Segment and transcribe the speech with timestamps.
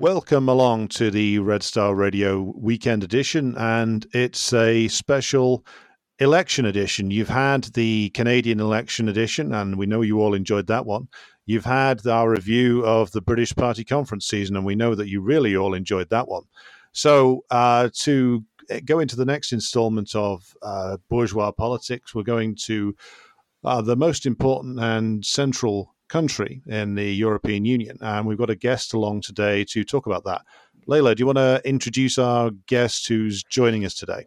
[0.00, 5.62] Welcome along to the Red Star Radio Weekend Edition, and it's a special
[6.18, 7.10] election edition.
[7.10, 11.08] You've had the Canadian election edition, and we know you all enjoyed that one.
[11.44, 15.20] You've had our review of the British Party Conference season, and we know that you
[15.20, 16.44] really all enjoyed that one.
[16.92, 18.42] So, uh, to
[18.86, 22.96] go into the next installment of uh, bourgeois politics, we're going to
[23.64, 27.96] uh, the most important and central country in the European Union.
[28.00, 30.42] And we've got a guest along today to talk about that.
[30.86, 34.26] Layla, do you want to introduce our guest who's joining us today?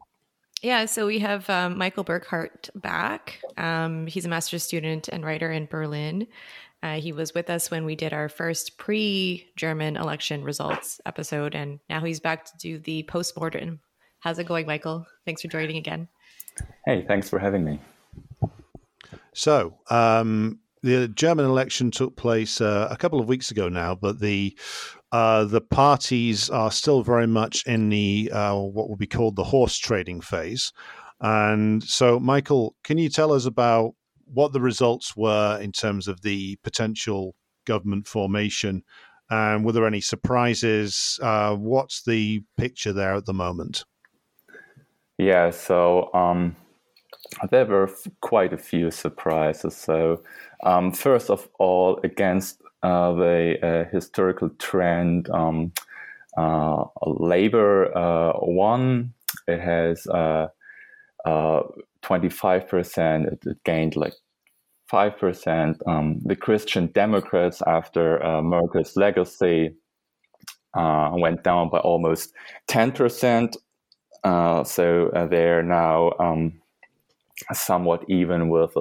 [0.62, 3.42] Yeah, so we have um, Michael Burkhardt back.
[3.58, 6.26] Um, he's a master's student and writer in Berlin.
[6.82, 11.54] Uh, he was with us when we did our first pre German election results episode,
[11.54, 13.82] and now he's back to do the post mortem.
[14.20, 15.06] How's it going, Michael?
[15.26, 16.08] Thanks for joining again.
[16.86, 17.82] Hey, thanks for having me.
[19.34, 24.20] So, um, the German election took place uh, a couple of weeks ago now, but
[24.20, 24.56] the
[25.12, 29.44] uh, the parties are still very much in the uh, what will be called the
[29.44, 30.74] horse trading phase.
[31.22, 33.94] And so, Michael, can you tell us about
[34.26, 37.36] what the results were in terms of the potential
[37.66, 38.84] government formation?
[39.30, 41.18] And were there any surprises?
[41.22, 43.86] Uh, what's the picture there at the moment?
[45.18, 46.56] Yeah, so um,
[47.52, 47.90] there were
[48.22, 49.76] quite a few surprises.
[49.76, 50.24] So
[50.64, 55.72] um, first of all, against uh, the uh, historical trend, um,
[56.38, 59.14] uh, Labor uh, won.
[59.48, 61.66] It has 25%,
[63.26, 64.14] uh, it, it, gained like
[64.92, 65.88] 5%.
[65.88, 69.76] Um, the Christian Democrats, after uh, Merkel's legacy,
[70.76, 72.34] went down by almost
[72.68, 73.56] 10%.
[74.66, 76.62] so they're now um,
[77.54, 78.76] somewhat even with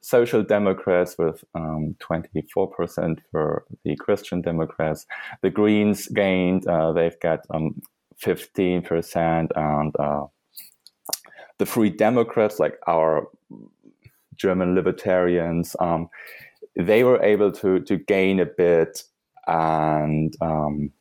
[0.00, 5.06] Social Democrats with um, 24% for the Christian Democrats.
[5.42, 7.80] The Greens gained, uh, they've got um,
[8.22, 10.26] 15%, and uh,
[11.58, 13.28] the Free Democrats, like our
[14.36, 16.08] German libertarians, um,
[16.76, 19.02] they were able to, to gain a bit,
[19.46, 20.92] and um,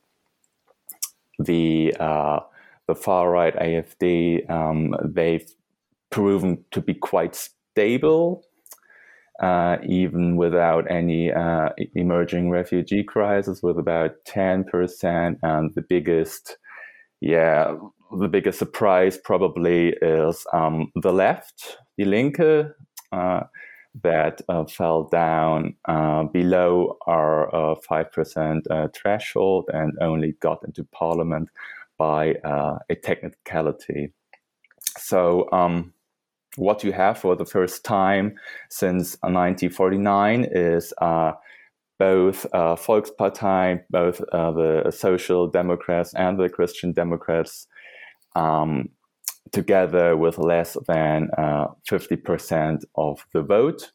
[1.40, 2.40] the uh,
[2.88, 5.47] the far right AFD, um, they've
[6.09, 8.44] proven to be quite stable
[9.41, 15.38] uh, even without any uh, emerging refugee crisis, with about 10%.
[15.41, 16.57] And the biggest,
[17.22, 17.75] yeah,
[18.17, 22.73] the biggest surprise probably is um, the left, the Linke,
[23.11, 23.41] uh,
[24.03, 31.50] that uh, fell down uh, below our 5% uh, threshold and only got into parliament
[31.97, 32.35] by
[32.89, 34.13] a technicality.
[34.97, 35.94] So, um,
[36.59, 38.36] what you have for the first time
[38.70, 41.31] since 1949 is uh,
[41.97, 47.68] both uh, Volkspartei, both uh, the Social Democrats and the Christian Democrats,
[48.36, 48.90] um,
[49.52, 53.92] together with less than 50% uh, of the vote.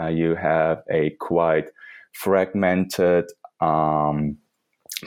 [0.00, 1.70] Uh, you have a quite
[2.12, 3.24] fragmented
[3.60, 4.36] um,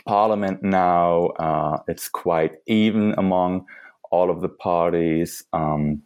[0.05, 1.27] parliament now.
[1.39, 3.65] Uh, it's quite even among
[4.11, 5.43] all of the parties.
[5.53, 6.01] Um,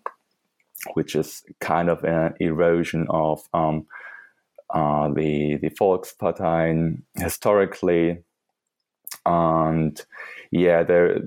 [0.93, 3.85] which is kind of an erosion of um,
[4.73, 8.23] uh, the the Volkspartei historically,
[9.25, 10.05] and
[10.51, 11.19] yeah, there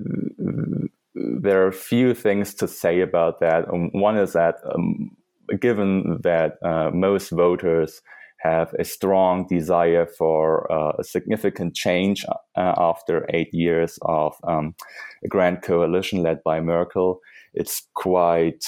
[1.15, 3.67] there are a few things to say about that.
[3.71, 5.11] Um, one is that um,
[5.59, 8.01] given that uh, most voters
[8.39, 12.25] have a strong desire for uh, a significant change
[12.55, 14.75] uh, after eight years of um,
[15.23, 17.19] a grand coalition led by Merkel,
[17.53, 18.63] it's quite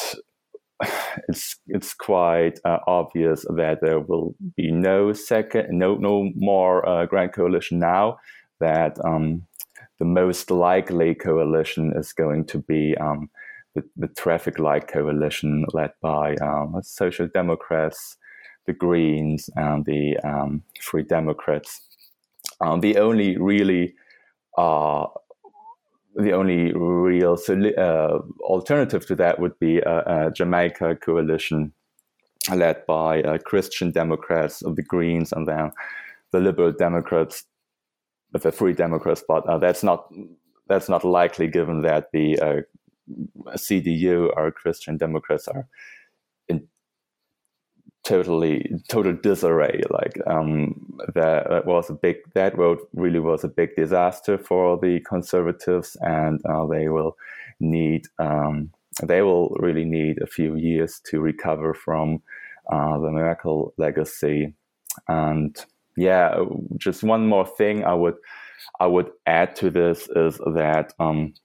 [1.27, 7.05] it's it's quite uh, obvious that there will be no second, no no more uh,
[7.05, 8.17] grand coalition now.
[8.59, 9.43] That um,
[9.99, 13.29] the most likely coalition is going to be um,
[13.75, 18.17] the, the traffic light coalition led by um, Social Democrats,
[18.65, 21.81] the Greens, and the um, Free Democrats.
[22.61, 23.95] Um, the only really
[24.57, 25.05] uh,
[26.15, 27.37] the only real
[27.77, 31.73] uh, alternative to that would be a, a Jamaica coalition
[32.53, 35.71] led by uh, Christian Democrats of the Greens and then
[36.31, 37.45] the Liberal Democrats,
[38.31, 39.23] the Free Democrats.
[39.27, 40.11] But uh, that's not
[40.67, 42.61] that's not likely given that the uh,
[43.55, 45.67] CDU or Christian Democrats are
[48.09, 49.83] totally total disarray.
[49.91, 50.73] Like um,
[51.13, 55.95] that, that, was a big that vote really was a big disaster for the conservatives,
[56.01, 57.15] and uh, they will
[57.59, 58.71] need um,
[59.03, 62.21] they will really need a few years to recover from
[62.71, 64.55] uh, the Merkel legacy.
[65.07, 65.55] And
[65.95, 66.43] yeah,
[66.77, 68.15] just one more thing I would
[68.79, 71.35] I would add to this is that um,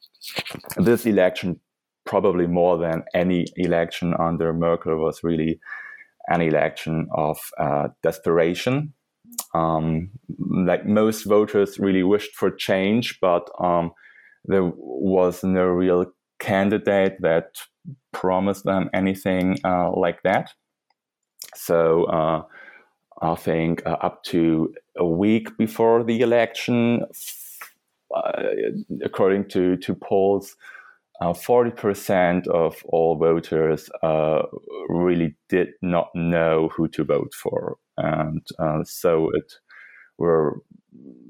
[0.78, 1.60] this election,
[2.06, 5.60] probably more than any election under Merkel, was really
[6.28, 8.92] an election of uh, desperation.
[9.54, 13.92] Um, like most voters really wished for change, but um,
[14.44, 16.06] there was no real
[16.38, 17.56] candidate that
[18.12, 20.50] promised them anything uh, like that.
[21.54, 22.42] So uh,
[23.22, 27.04] I think uh, up to a week before the election,
[28.14, 28.42] uh,
[29.04, 30.56] according to, to polls,
[31.20, 34.42] uh, 40% of all voters uh,
[34.88, 37.76] really did not know who to vote for.
[37.96, 38.44] And
[38.84, 39.54] so it
[40.18, 40.60] were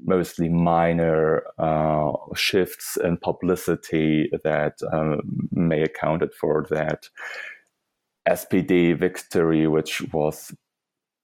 [0.03, 5.21] mostly minor uh, shifts in publicity that um,
[5.51, 7.09] may accounted for that
[8.27, 10.53] SPD victory, which was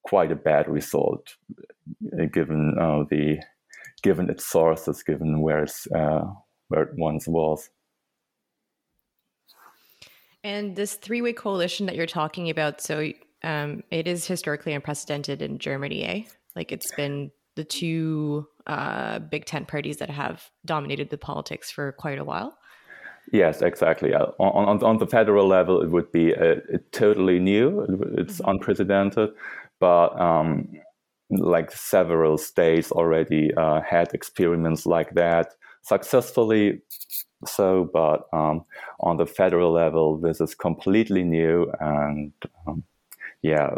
[0.03, 1.35] quite a bad result
[2.19, 3.39] uh, given uh, the
[4.03, 6.23] given its sources, given where it's uh,
[6.69, 7.69] where it once was.
[10.43, 13.11] And this three-way coalition that you're talking about, so
[13.43, 16.23] um, it is historically unprecedented in Germany, eh?
[16.55, 21.91] Like it's been the two uh, big tent parties that have dominated the politics for
[21.91, 22.57] quite a while.
[23.31, 24.13] Yes, exactly.
[24.13, 27.81] Uh, on, on, on the federal level, it would be a, a totally new.
[28.17, 28.49] It's mm-hmm.
[28.49, 29.29] unprecedented,
[29.79, 30.69] but um,
[31.29, 35.53] like several states already uh, had experiments like that
[35.83, 36.81] successfully.
[37.45, 38.65] So, but um,
[38.99, 42.33] on the federal level, this is completely new, and
[42.67, 42.83] um,
[43.41, 43.71] yeah,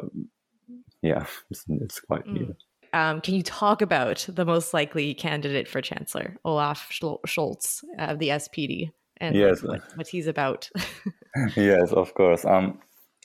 [1.01, 2.33] yeah, it's, it's quite mm.
[2.33, 2.55] new.
[2.93, 8.29] Um, can you talk about the most likely candidate for chancellor, Olaf Scholz of the
[8.29, 9.63] SPD, and yes.
[9.63, 10.69] like, what, what, he's about?
[11.55, 12.45] yes, of course.
[12.45, 12.79] Um,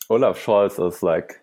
[0.09, 1.41] Olaf Scholz is like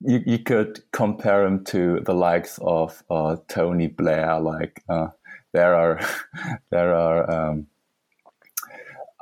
[0.00, 4.40] you, you could compare him to the likes of uh, Tony Blair.
[4.40, 5.08] Like uh,
[5.52, 6.00] there are
[6.70, 7.66] there are um,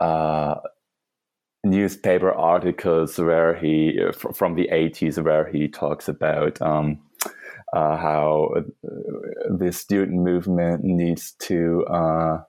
[0.03, 0.61] uh,
[1.65, 3.99] newspaper articles where he
[4.35, 7.01] from the 80s where he talks about um,
[7.73, 8.61] uh, how uh,
[9.57, 12.43] the student movement needs to uh,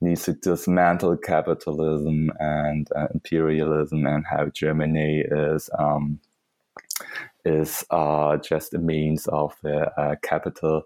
[0.00, 6.20] needs to dismantle capitalism and uh, imperialism, and how Germany is um,
[7.44, 10.82] is uh, just a means of the capital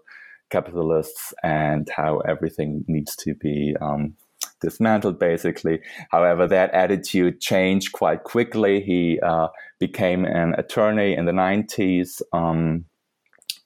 [0.49, 4.15] capitalists, and how everything needs to be um,
[4.63, 5.79] dismantled basically.
[6.09, 8.81] However, that attitude changed quite quickly.
[8.81, 9.49] He uh,
[9.79, 12.21] became an attorney in the 90s.
[12.33, 12.85] Um,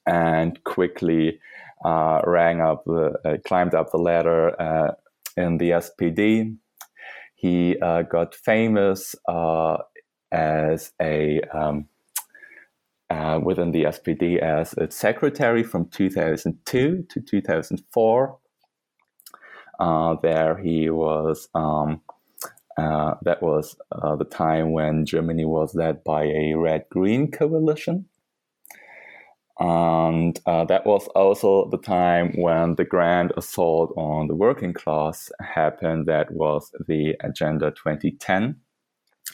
[0.07, 1.39] and quickly
[1.85, 4.93] uh, rang up, uh, climbed up the ladder uh,
[5.35, 6.55] in the SPD.
[7.35, 9.77] He uh, got famous uh,
[10.31, 11.87] as a um,
[13.43, 18.39] within the SPD as its secretary from 2002 to 2004.
[19.79, 21.49] There he was.
[21.53, 22.01] Um,
[22.77, 28.05] that was the time when Germany was led by a red-green coalition
[29.59, 35.31] and uh, that was also the time when the grand assault on the working class
[35.41, 36.05] happened.
[36.05, 38.55] That was the Agenda 2010.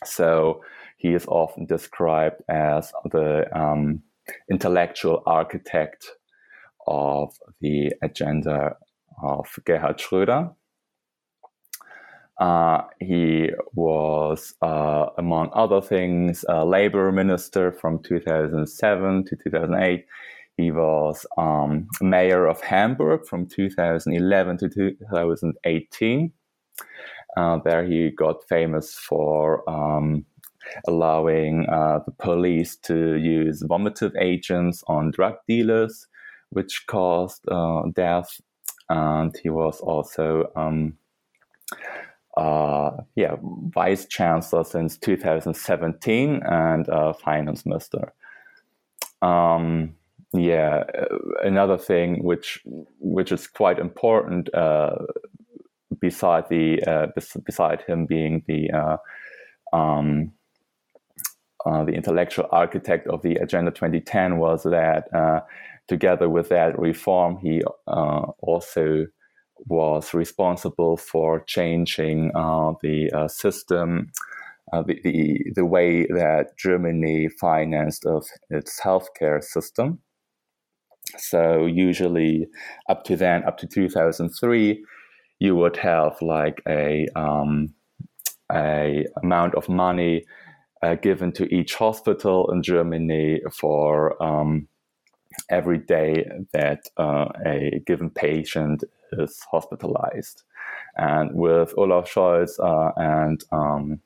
[0.05, 0.63] So
[0.97, 4.01] he is often described as the um,
[4.49, 6.07] intellectual architect
[6.87, 8.77] of the agenda
[9.21, 10.53] of Gerhard Schröder.
[12.39, 20.05] Uh, he was, uh, among other things, a labor minister from 2007 to 2008.
[20.57, 26.31] He was um, mayor of Hamburg from 2011 to 2018.
[27.35, 30.25] Uh, there he got famous for um,
[30.87, 36.07] allowing uh, the police to use vomitive agents on drug dealers,
[36.51, 38.39] which caused uh, death.
[38.93, 40.97] And he was also um,
[42.37, 48.13] uh, yeah, vice chancellor since 2017 and uh, finance minister.
[49.23, 49.95] Um,
[50.31, 52.61] yeah, uh, another thing which
[52.99, 54.95] which is quite important uh,
[55.99, 57.07] beside the uh,
[57.45, 58.97] beside him being the uh,
[59.75, 60.33] um,
[61.65, 65.07] the intellectual architect of the Agenda 2010 was that
[65.87, 69.05] together with that reform, he also
[69.67, 74.11] was responsible for changing uh, the uh, system,
[74.71, 79.99] uh, the, the, the way that Germany financed of its healthcare system.
[81.17, 82.47] So usually,
[82.89, 84.83] up to then, up to 2003,
[85.39, 87.73] you would have like a um,
[88.51, 90.23] a amount of money
[90.81, 94.67] uh, given to each hospital in Germany for um,
[95.49, 100.43] every day that uh, a given patient is hospitalized.
[100.95, 103.99] And with Olaf Scholz uh, and um,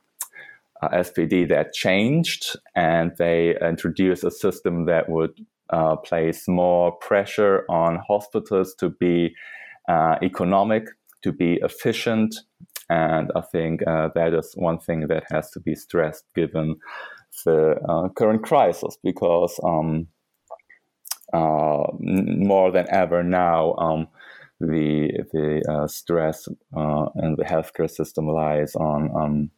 [0.81, 7.65] uh, SPD, that changed, and they introduced a system that would uh, place more pressure
[7.69, 9.35] on hospitals to be
[9.89, 10.87] uh, economic,
[11.23, 12.35] to be efficient.
[12.89, 16.77] And I think uh, that is one thing that has to be stressed given
[17.43, 20.07] the current crisis, because um,
[21.33, 24.07] more than ever now, um,
[24.59, 29.51] the the uh, stress uh, in the healthcare system lies on um,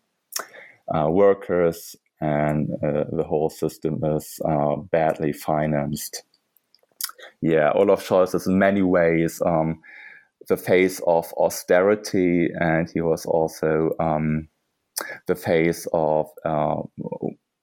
[0.93, 6.23] uh, workers, and uh, the whole system is uh, badly financed.
[7.41, 9.81] Yeah, Olaf Scholz is in many ways um,
[10.47, 14.49] the face of austerity, and he was also um,
[15.27, 16.81] the face of uh,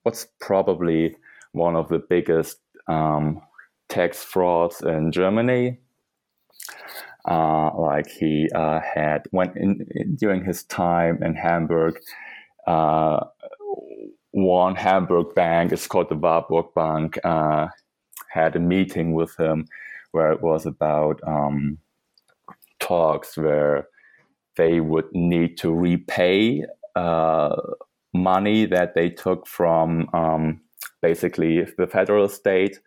[0.03, 1.17] what's probably
[1.53, 2.59] one of the biggest
[2.89, 3.43] um,
[3.89, 5.79] tax frauds in Germany
[7.29, 11.99] uh, like he uh, had went in, during his time in Hamburg.
[12.67, 13.25] Uh,
[14.31, 17.69] one Hamburg bank, it's called the Warburg Bank, uh,
[18.29, 19.67] had a meeting with him
[20.13, 21.79] where it was about um,
[22.81, 23.89] talks where
[24.57, 26.65] they would need to repay
[26.95, 27.57] uh,
[28.15, 30.61] money that they took from um,
[31.03, 32.79] basically the federal state.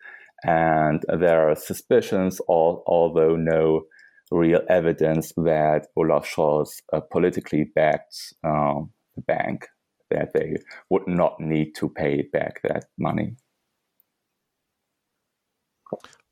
[0.44, 3.82] And there are suspicions, although no
[4.30, 9.66] real evidence that Olaf Scholz uh, politically backed um, the bank,
[10.10, 10.56] that they
[10.88, 13.36] would not need to pay back that money.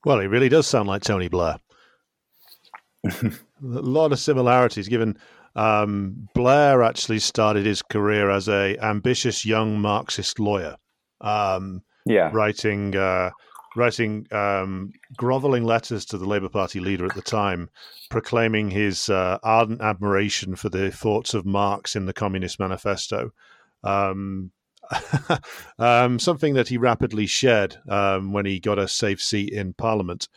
[0.04, 1.58] Well, it really does sound like Tony Blair.
[3.04, 5.18] a lot of similarities, given
[5.56, 10.76] um, Blair actually started his career as a ambitious young Marxist lawyer.
[11.20, 13.30] Um, yeah, writing uh,
[13.78, 17.70] writing um, groveling letters to the Labour Party leader at the time,
[18.10, 23.30] proclaiming his uh, ardent admiration for the thoughts of Marx in the Communist Manifesto.
[23.84, 24.50] Um,
[25.78, 30.28] um, something that he rapidly shed um, when he got a safe seat in Parliament.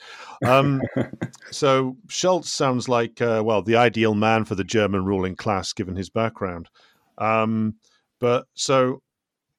[0.46, 0.82] Um,
[1.52, 5.96] so Scholz sounds like, uh, well, the ideal man for the German ruling class, given
[5.96, 6.70] his background.
[7.18, 7.76] Um,
[8.20, 9.02] but so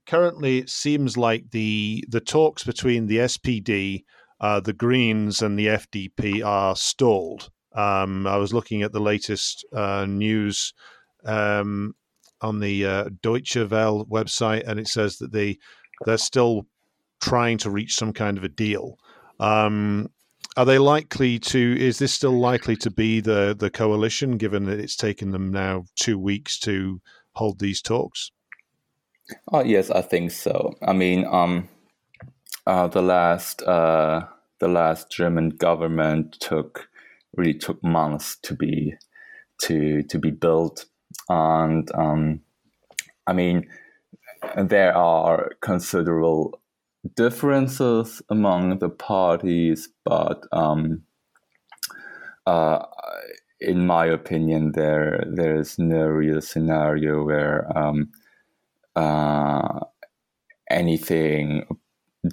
[0.06, 4.04] currently it seems like the the talks between the SPD,
[4.40, 7.50] uh, the Greens, and the FDP are stalled.
[7.74, 10.74] Um, I was looking at the latest uh, news
[11.24, 11.94] um,
[12.40, 15.58] on the uh, Deutsche Welle website, and it says that they
[16.04, 16.66] they're still
[17.20, 18.98] trying to reach some kind of a deal.
[19.38, 20.08] Um,
[20.56, 21.76] are they likely to?
[21.78, 25.84] Is this still likely to be the the coalition, given that it's taken them now
[25.96, 27.00] two weeks to
[27.32, 28.30] hold these talks?
[29.52, 30.74] Oh yes, I think so.
[30.82, 31.68] I mean, um,
[32.66, 34.26] uh, the last uh,
[34.60, 36.88] the last German government took
[37.36, 38.94] really took months to be
[39.62, 40.86] to to be built,
[41.28, 42.40] and um,
[43.26, 43.68] I mean,
[44.56, 46.60] there are considerable
[47.16, 51.02] differences among the parties, but um,
[52.46, 52.84] uh,
[53.60, 58.10] in my opinion, there there is no real scenario where um,
[58.96, 59.80] uh,
[60.70, 61.66] anything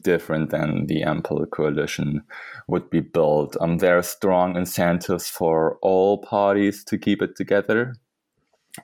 [0.03, 2.23] different than the Ampel coalition
[2.67, 3.57] would be built.
[3.59, 7.95] Um, there are strong incentives for all parties to keep it together.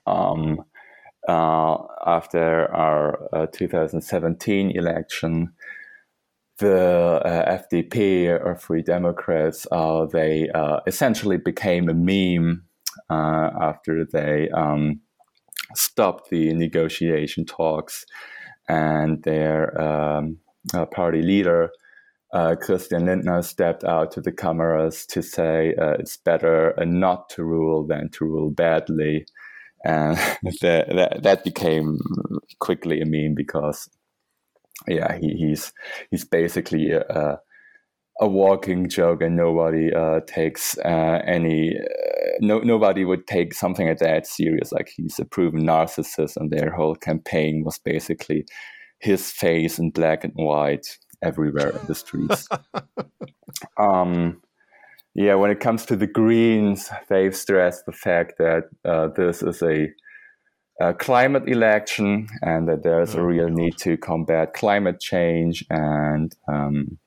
[0.07, 0.63] Um,
[1.27, 5.53] uh, after our uh, 2017 election,
[6.57, 12.63] the uh, FDP or Free Democrats, uh, they uh, essentially became a meme
[13.09, 15.01] uh, after they um,
[15.77, 18.05] stopped the negotiation talks,
[18.67, 20.37] and their um,
[20.73, 21.71] uh, party leader,
[22.33, 27.29] uh, Christian Lindner, stepped out to the cameras to say uh, it's better uh, not
[27.29, 29.25] to rule than to rule badly.
[29.83, 30.17] And
[30.61, 31.99] that, that, that became
[32.59, 33.89] quickly a meme because,
[34.87, 35.71] yeah, he, he's
[36.09, 37.39] he's basically a,
[38.19, 41.73] a walking joke, and nobody uh, takes uh, any
[42.39, 44.71] no, nobody would take something like that serious.
[44.71, 48.45] Like he's a proven narcissist, and their whole campaign was basically
[48.99, 52.47] his face in black and white everywhere in the streets.
[53.77, 54.41] um,
[55.13, 59.61] yeah, when it comes to the Greens, they've stressed the fact that uh, this is
[59.61, 59.89] a,
[60.81, 63.57] a, climate election and that there's oh, a real God.
[63.57, 65.63] need to combat climate change.
[65.69, 66.97] And um,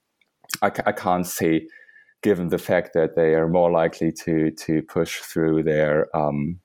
[0.63, 1.69] I, I can't see,
[2.23, 6.61] given the fact that they are more likely to to push through their um,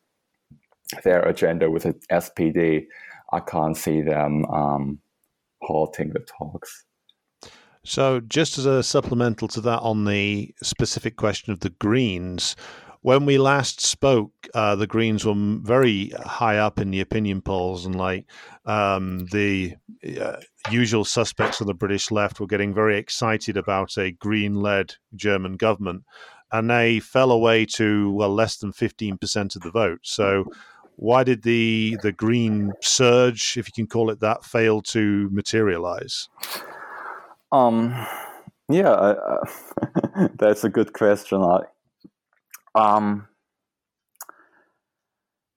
[1.03, 2.85] their agenda with the SPD,
[3.31, 4.99] I can't see them um,
[5.61, 6.85] halting the talks.
[7.85, 12.55] So, just as a supplemental to that, on the specific question of the Greens,
[13.03, 17.85] when we last spoke, uh, the Greens were very high up in the opinion polls,
[17.85, 18.25] and like
[18.65, 19.75] um, the
[20.19, 20.37] uh,
[20.71, 26.03] usual suspects of the British left were getting very excited about a Green-led German government,
[26.53, 29.99] and they fell away to well less than fifteen percent of the vote.
[30.03, 30.45] So.
[30.95, 36.29] Why did the the green surge, if you can call it that, fail to materialize?
[37.51, 37.95] Um,
[38.69, 39.45] yeah, uh,
[40.35, 41.41] that's a good question.
[41.41, 41.61] I,
[42.75, 43.27] um,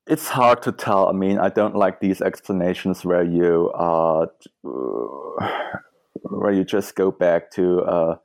[0.07, 1.09] it's hard to tell.
[1.09, 4.27] I mean, I don't like these explanations where you uh,
[6.23, 8.17] where you just go back to uh,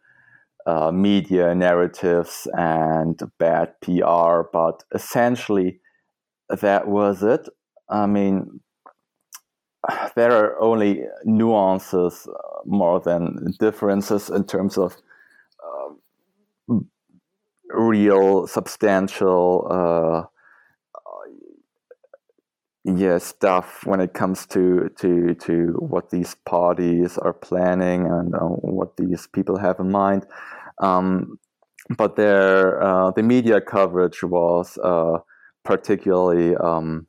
[0.65, 5.79] uh, media narratives and bad PR, but essentially
[6.49, 7.47] that was it.
[7.89, 8.61] I mean,
[10.15, 12.27] there are only nuances
[12.65, 14.95] more than differences in terms of
[15.63, 16.75] uh,
[17.73, 20.23] real substantial uh,
[22.83, 28.39] yeah stuff when it comes to to to what these parties are planning and uh,
[28.39, 30.25] what these people have in mind.
[30.79, 31.37] Um,
[31.97, 35.19] but their uh, the media coverage was uh,
[35.63, 37.07] particularly um,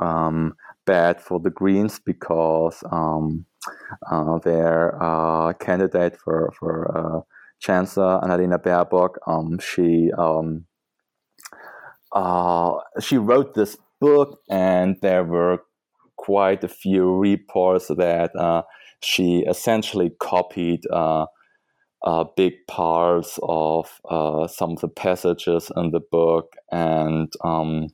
[0.00, 3.46] um, bad for the Greens because um,
[4.10, 7.20] uh, their uh, candidate for for uh,
[7.60, 10.66] Chancellor Annalena Baerbock, um, she um,
[12.12, 15.62] uh, she wrote this book, and there were
[16.16, 18.62] quite a few reports that uh,
[19.00, 20.80] she essentially copied.
[20.90, 21.26] Uh,
[22.36, 23.90] big parts of
[24.48, 27.88] some of the passages in the book, and um,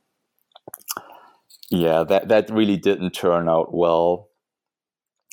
[1.73, 4.29] yeah, that that really didn't turn out well.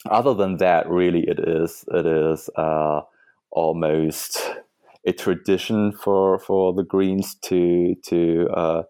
[0.09, 3.01] Other than that, really, it is it is uh,
[3.51, 4.39] almost
[5.05, 8.83] a tradition for for the Greens to to uh,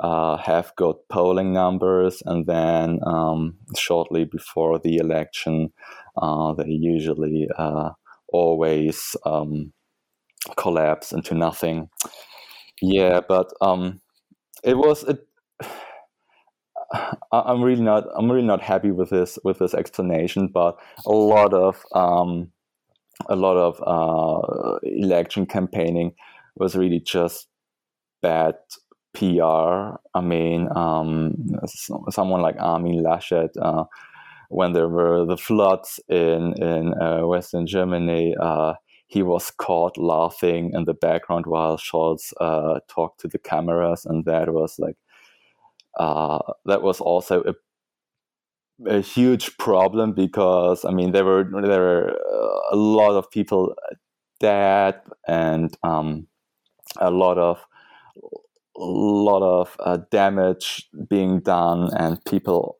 [0.00, 5.72] uh, have good polling numbers, and then um, shortly before the election,
[6.16, 7.90] uh, they usually uh,
[8.28, 9.72] always um,
[10.56, 11.88] collapse into nothing.
[12.80, 14.00] Yeah, but um,
[14.64, 15.26] it was it
[17.32, 21.54] I'm really not I'm really not happy with this with this explanation, but a lot
[21.54, 22.50] of um,
[23.28, 26.14] a lot of uh, election campaigning
[26.56, 27.48] was really just
[28.20, 28.54] bad
[29.14, 29.98] PR.
[30.14, 31.34] I mean, um,
[32.10, 33.84] someone like Armin Laschet, uh,
[34.48, 38.74] when there were the floods in in uh, Western Germany, uh,
[39.06, 44.24] he was caught laughing in the background while Scholz uh, talked to the cameras, and
[44.24, 44.96] that was like
[45.98, 47.54] uh, that was also a
[48.86, 53.74] a huge problem because I mean there were there were uh, a lot of people
[54.40, 56.26] dead and um,
[57.00, 57.64] a lot of
[58.76, 62.78] a lot of uh, damage being done and people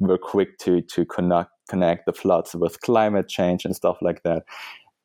[0.00, 4.44] were quick to to connect connect the floods with climate change and stuff like that.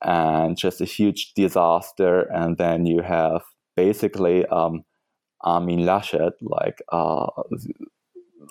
[0.03, 2.21] And just a huge disaster.
[2.33, 3.41] And then you have
[3.75, 4.83] basically um,
[5.41, 7.27] Armin Laschet like uh,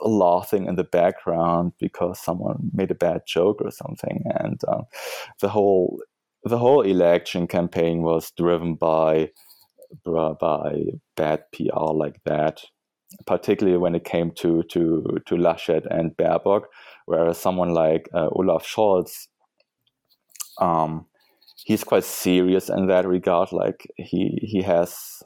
[0.02, 4.84] laughing in the background because someone made a bad joke or something, and um,
[5.40, 6.00] the whole
[6.44, 9.30] the whole election campaign was driven by
[10.04, 10.82] by
[11.16, 12.62] bad PR like that.
[13.26, 16.64] Particularly when it came to to to Laschet and Baerbock,
[17.06, 19.28] whereas someone like uh, Olaf Scholz,
[20.60, 21.06] um,
[21.64, 23.50] he's quite serious in that regard.
[23.50, 25.22] Like he he has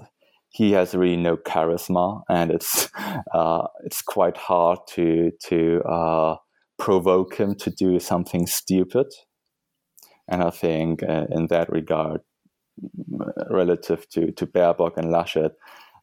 [0.53, 2.89] he has really no charisma, and it's
[3.35, 6.37] uh, it's quite hard to to uh,
[6.79, 9.07] provoke him to do something stupid.
[10.29, 12.21] And I think uh, in that regard,
[13.51, 15.53] relative to to Baerbock and Laschet,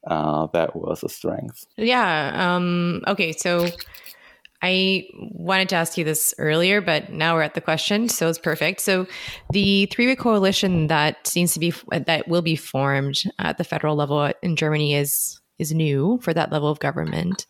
[0.08, 1.66] uh, that was a strength.
[1.78, 2.56] Yeah.
[2.56, 3.32] Um, okay.
[3.32, 3.68] So
[4.62, 8.38] I wanted to ask you this earlier, but now we're at the question, so it's
[8.38, 8.82] perfect.
[8.82, 9.08] So,
[9.52, 14.32] the three-way coalition that seems to be that will be formed at the federal level
[14.44, 17.46] in Germany is is new for that level of government.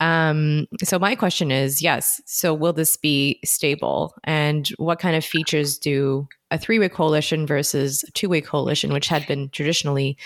[0.00, 2.20] Um, so, my question is, yes.
[2.26, 8.02] So, will this be stable, and what kind of features do a three-way coalition versus
[8.08, 10.16] a two-way coalition, which had been traditionally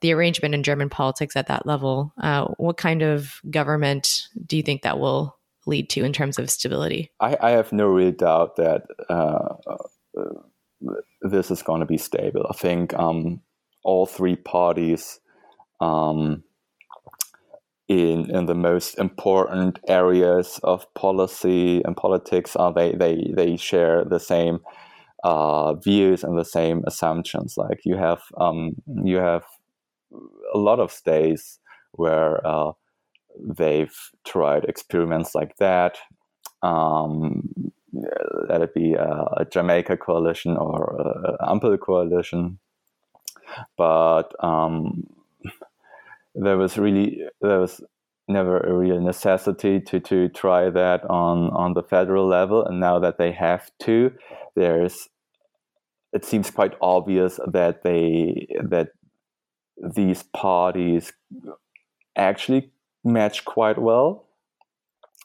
[0.00, 2.12] the arrangement in German politics at that level?
[2.20, 6.50] Uh, what kind of government do you think that will lead to in terms of
[6.50, 7.10] stability?
[7.20, 9.54] I, I have no real doubt that uh,
[10.18, 10.24] uh,
[11.20, 12.46] this is going to be stable.
[12.48, 13.40] I think um,
[13.84, 15.20] all three parties
[15.80, 16.42] um,
[17.88, 24.04] in in the most important areas of policy and politics are they they they share
[24.04, 24.60] the same
[25.24, 27.56] uh, views and the same assumptions.
[27.56, 29.44] Like you have um, you have
[30.54, 31.58] a lot of states
[31.92, 32.72] where uh,
[33.38, 35.98] they've tried experiments like that.
[36.62, 37.72] Um,
[38.48, 42.58] let it be a, a Jamaica coalition or an Ampel coalition,
[43.76, 45.04] but um,
[46.34, 47.80] there was really there was
[48.28, 52.98] never a real necessity to to try that on on the federal level, and now
[52.98, 54.12] that they have to,
[54.54, 55.08] there's
[56.12, 58.88] it seems quite obvious that they that
[59.94, 61.12] these parties
[62.16, 62.70] actually
[63.04, 64.26] match quite well.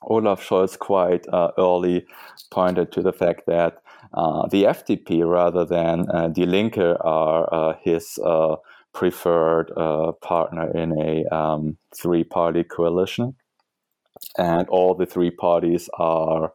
[0.03, 2.05] Olaf Scholz quite uh, early
[2.51, 3.81] pointed to the fact that
[4.13, 8.55] uh, the FDP rather than uh, Die Linke are uh, his uh,
[8.93, 13.35] preferred uh, partner in a um, three party coalition.
[14.37, 16.53] And all the three parties are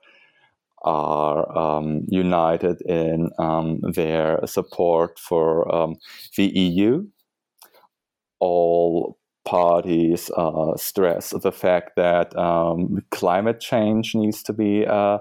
[0.84, 5.96] are um, united in um, their support for um,
[6.36, 7.06] the EU.
[8.40, 15.18] All parties uh, stress the fact that um, climate change needs to be uh,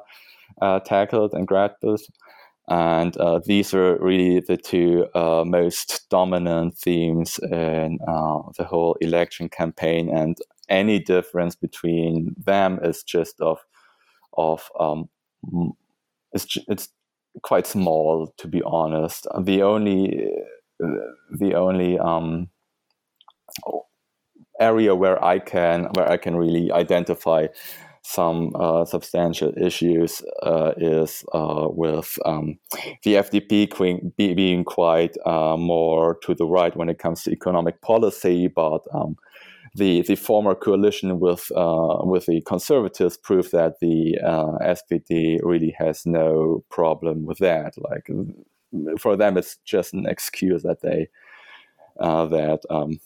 [0.62, 2.02] uh, tackled and grappled.
[2.68, 8.96] And uh, these are really the two uh, most dominant themes in uh, the whole
[9.02, 10.10] election campaign.
[10.10, 10.38] And
[10.70, 13.60] any difference between them is just of
[14.38, 15.10] of um,
[16.32, 16.90] it's it's
[17.44, 19.28] quite small to be honest.
[19.42, 20.32] The only
[20.80, 22.50] the only um,
[24.62, 27.48] area where I can where I can really identify
[28.04, 32.58] some uh, substantial issues uh, is uh, with um,
[33.04, 38.48] the FDP being quite uh, more to the right when it comes to economic policy,
[38.48, 39.16] but um,
[39.76, 45.74] the the former coalition with uh, with the conservatives proved that the uh, SPD really
[45.78, 47.76] has no problem with that.
[47.78, 48.10] Like
[49.00, 51.08] for them, it's just an excuse that they
[52.00, 52.62] that.
[52.70, 53.00] Um,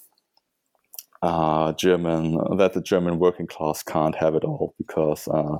[1.21, 5.58] uh, German that the German working class can't have it all because uh,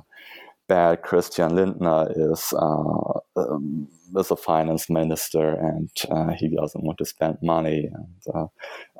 [0.68, 6.98] bad Christian Lindner is uh, um, is a finance minister and uh, he doesn't want
[6.98, 8.46] to spend money and uh,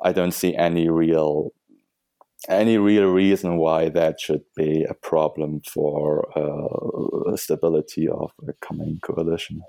[0.03, 1.51] I don't see any real
[2.49, 8.99] any real reason why that should be a problem for uh, stability of a coming
[9.03, 9.61] coalition.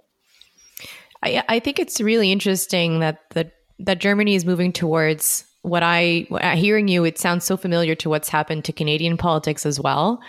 [1.22, 6.26] I, I think it's really interesting that the that Germany is moving towards what I
[6.56, 10.20] hearing you, it sounds so familiar to what's happened to Canadian politics as well.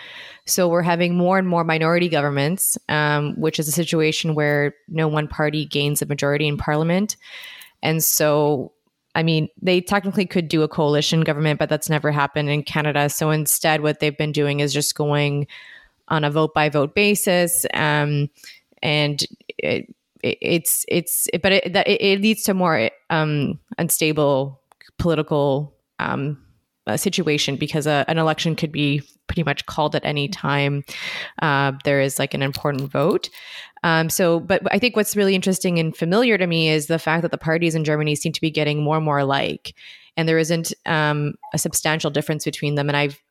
[0.46, 5.08] So we're having more and more minority governments, um, which is a situation where no
[5.08, 7.16] one party gains a majority in parliament,
[7.82, 8.74] and so.
[9.16, 13.10] I mean, they technically could do a coalition government, but that's never happened in Canada.
[13.10, 15.48] So instead, what they've been doing is just going
[16.10, 18.30] on a vote by vote basis, um,
[18.84, 19.24] and
[19.58, 24.60] it, it, it's it's but it, it, leads to more um, unstable
[25.00, 26.38] political um,
[26.88, 30.84] uh, situation because uh, an election could be pretty much called at any time
[31.42, 33.30] uh, there is like an important vote.
[33.84, 37.22] Um, so, but I think what's really interesting and familiar to me is the fact
[37.22, 39.74] that the parties in Germany seem to be getting more and more alike,
[40.18, 42.90] and there isn't um, a substantial difference between them.
[42.90, 43.22] And I've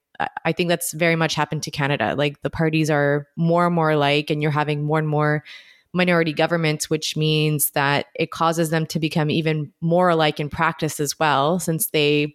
[0.45, 2.15] I think that's very much happened to Canada.
[2.17, 5.45] Like the parties are more and more alike, and you're having more and more
[5.93, 11.01] minority governments, which means that it causes them to become even more alike in practice
[11.01, 12.35] as well, since they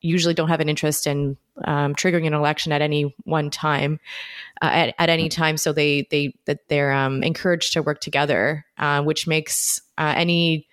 [0.00, 4.00] usually don't have an interest in um, triggering an election at any one time,
[4.62, 5.56] uh, at, at any time.
[5.56, 10.66] So they they that they're um, encouraged to work together, uh, which makes uh, any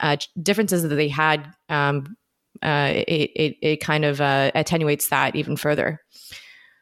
[0.00, 1.54] uh, differences that they had.
[1.68, 2.16] Um,
[2.62, 6.00] uh, it, it, it kind of uh, attenuates that even further.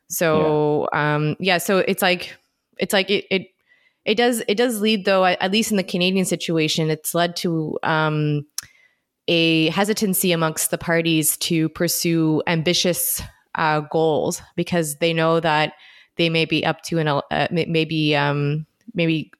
[0.08, 1.14] So yeah.
[1.14, 2.36] Um, yeah, so it's like
[2.78, 3.46] it's like it, it
[4.04, 7.78] it does it does lead though at least in the canadian situation it's led to
[7.82, 8.44] um,
[9.28, 13.22] a hesitancy amongst the parties to pursue ambitious
[13.54, 15.74] uh, goals because they know that
[16.16, 19.30] they may be up to an uh, maybe um, maybe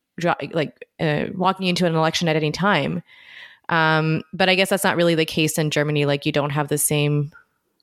[0.52, 3.02] like uh, walking into an election at any time.
[3.68, 6.04] Um, but i guess that's not really the case in germany.
[6.04, 7.32] Like you don't have the same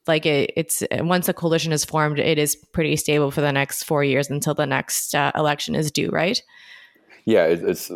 [0.08, 3.84] like it, it's once a coalition is formed it is pretty stable for the next
[3.84, 6.42] four years until the next uh, election is due right
[7.30, 7.92] yeah, it, it's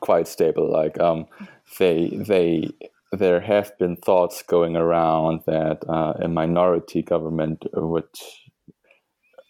[0.00, 0.70] quite stable.
[0.70, 1.26] Like um,
[1.78, 2.70] they they
[3.12, 8.04] there have been thoughts going around that uh, a minority government would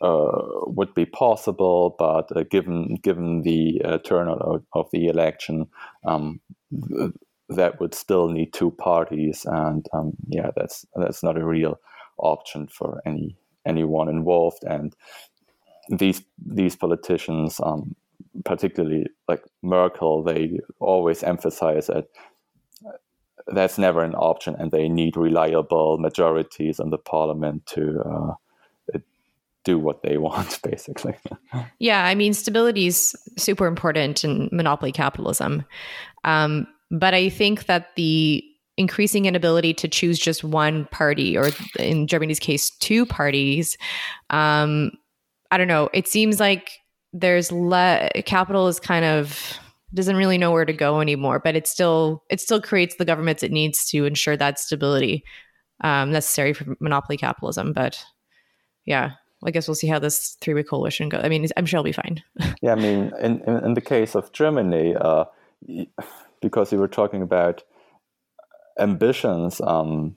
[0.00, 0.30] uh,
[0.66, 5.66] would be possible, but uh, given given the uh, turnout of, the election,
[6.06, 6.40] um,
[6.70, 7.12] th-
[7.50, 11.78] that would still need two parties, and um, yeah, that's that's not a real
[12.18, 14.64] option for any anyone involved.
[14.64, 14.94] And
[15.88, 17.94] these these politicians um,
[18.44, 22.08] particularly like Merkel, they always emphasize that
[23.48, 28.98] that's never an option, and they need reliable majorities in the parliament to uh,
[29.64, 31.14] do what they want, basically.
[31.78, 35.64] yeah, I mean, stability is super important in monopoly capitalism,
[36.24, 38.44] um, but I think that the
[38.76, 43.76] increasing inability to choose just one party, or in Germany's case, two parties.
[44.30, 44.92] Um,
[45.50, 45.88] I don't know.
[45.94, 46.78] It seems like
[47.12, 49.58] there's le- capital is kind of
[49.94, 53.42] doesn't really know where to go anymore, but it still it still creates the governments
[53.42, 55.24] it needs to ensure that stability
[55.82, 57.72] um, necessary for monopoly capitalism.
[57.72, 58.02] But
[58.84, 59.12] yeah,
[59.44, 61.22] I guess we'll see how this three way coalition goes.
[61.24, 62.22] I mean, I'm sure it'll be fine.
[62.62, 65.24] yeah, I mean, in, in, in the case of Germany, uh,
[66.40, 67.62] because you were talking about
[68.78, 70.16] ambitions, um,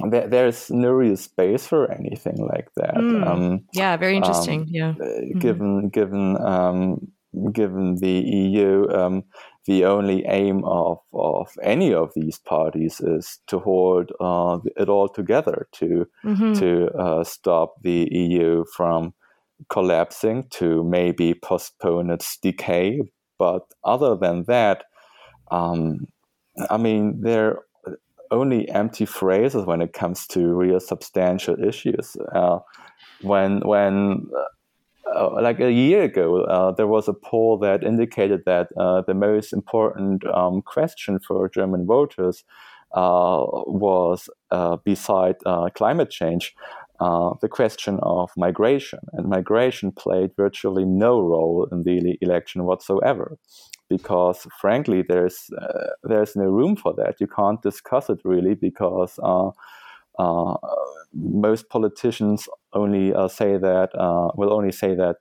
[0.00, 2.94] there, there's no real space for anything like that.
[2.94, 3.26] Mm.
[3.26, 4.62] Um, yeah, very interesting.
[4.62, 5.38] Um, yeah, uh, mm-hmm.
[5.38, 7.12] given given um,
[7.52, 9.24] given the EU, um,
[9.66, 15.08] the only aim of, of any of these parties is to hold uh, it all
[15.08, 16.52] together to mm-hmm.
[16.54, 19.14] to uh, stop the EU from
[19.68, 23.02] collapsing, to maybe postpone its decay.
[23.38, 24.84] But other than that,
[25.50, 26.08] um,
[26.70, 27.60] I mean, they're
[28.32, 32.16] only empty phrases when it comes to real substantial issues.
[32.34, 32.58] Uh,
[33.20, 34.26] when when
[35.14, 39.14] uh, like a year ago, uh, there was a poll that indicated that uh, the
[39.14, 42.44] most important um, question for German voters
[42.94, 46.54] uh, was, uh, beside uh, climate change,
[47.00, 49.00] the question of migration.
[49.12, 53.38] And migration played virtually no role in the election whatsoever,
[53.96, 55.38] because frankly, there's
[56.10, 57.20] there's no room for that.
[57.20, 59.50] You can't discuss it really because uh,
[61.14, 65.16] most politicians only uh, say that uh, will only say that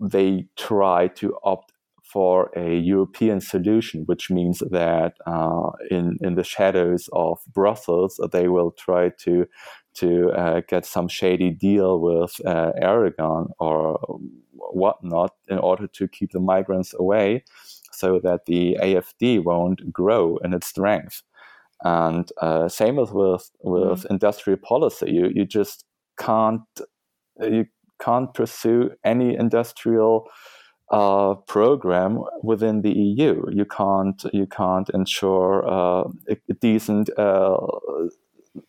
[0.00, 1.72] they try to opt
[2.02, 8.48] for a European solution, which means that uh, in in the shadows of Brussels, they
[8.48, 9.46] will try to
[9.94, 13.98] to uh, get some shady deal with uh, Erdogan or
[14.52, 17.44] whatnot in order to keep the migrants away,
[18.00, 21.22] so that the AFD won't grow in its strength.
[21.82, 24.10] And uh, same as with with mm.
[24.10, 25.84] industrial policy, you you just
[26.18, 26.62] can't
[27.40, 27.66] you
[28.00, 30.28] can't pursue any industrial
[30.90, 33.44] uh, program within the EU.
[33.50, 37.56] You can't you can't ensure uh, a, decent uh,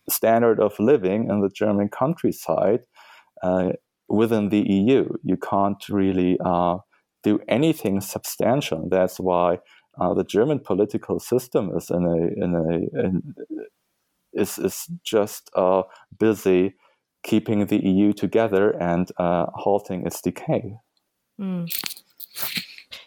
[0.08, 2.80] standard of living in the German countryside
[3.42, 3.72] uh,
[4.08, 5.08] within the EU.
[5.22, 6.78] You can't really uh,
[7.22, 8.88] do anything substantial.
[8.88, 9.58] That's why
[10.00, 13.34] uh, the German political system is in a in a in,
[14.32, 15.82] is is just uh,
[16.18, 16.74] busy
[17.22, 20.74] keeping the EU together and uh, halting its decay.
[21.40, 21.70] Mm.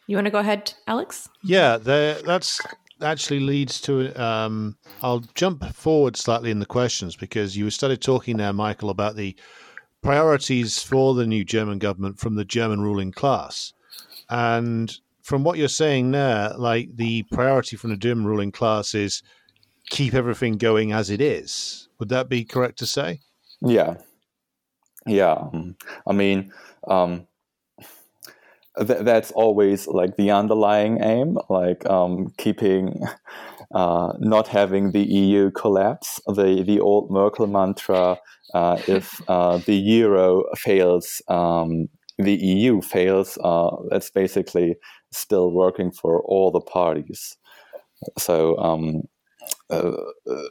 [0.07, 1.29] You want to go ahead, Alex?
[1.43, 2.61] Yeah, that's
[3.01, 4.13] actually leads to.
[4.21, 9.15] Um, I'll jump forward slightly in the questions because you started talking there, Michael, about
[9.15, 9.35] the
[10.01, 13.73] priorities for the new German government from the German ruling class,
[14.29, 19.23] and from what you're saying there, like the priority from the German ruling class is
[19.89, 21.89] keep everything going as it is.
[21.99, 23.21] Would that be correct to say?
[23.61, 23.95] Yeah,
[25.07, 25.49] yeah.
[26.05, 26.51] I mean,
[26.87, 27.27] um,
[28.77, 33.01] th- that's always like the underlying aim, like um, keeping.
[33.73, 38.17] Uh, not having the EU collapse, the the old Merkel mantra:
[38.53, 43.37] uh, if uh, the euro fails, um, the EU fails.
[43.43, 44.75] Uh, that's basically
[45.11, 47.37] still working for all the parties.
[48.17, 49.03] So um,
[49.69, 49.91] uh,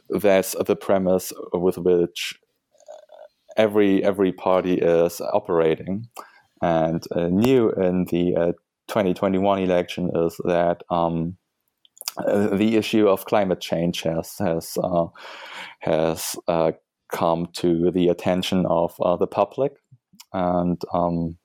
[0.09, 2.35] that's the premise with which
[3.57, 6.07] every every party is operating.
[6.61, 8.51] And uh, new in the uh,
[8.87, 11.37] 2021 election is that um,
[12.17, 15.07] uh, the issue of climate change has has uh,
[15.79, 16.35] has
[17.11, 19.73] come to the attention of the public,
[20.33, 21.37] and um,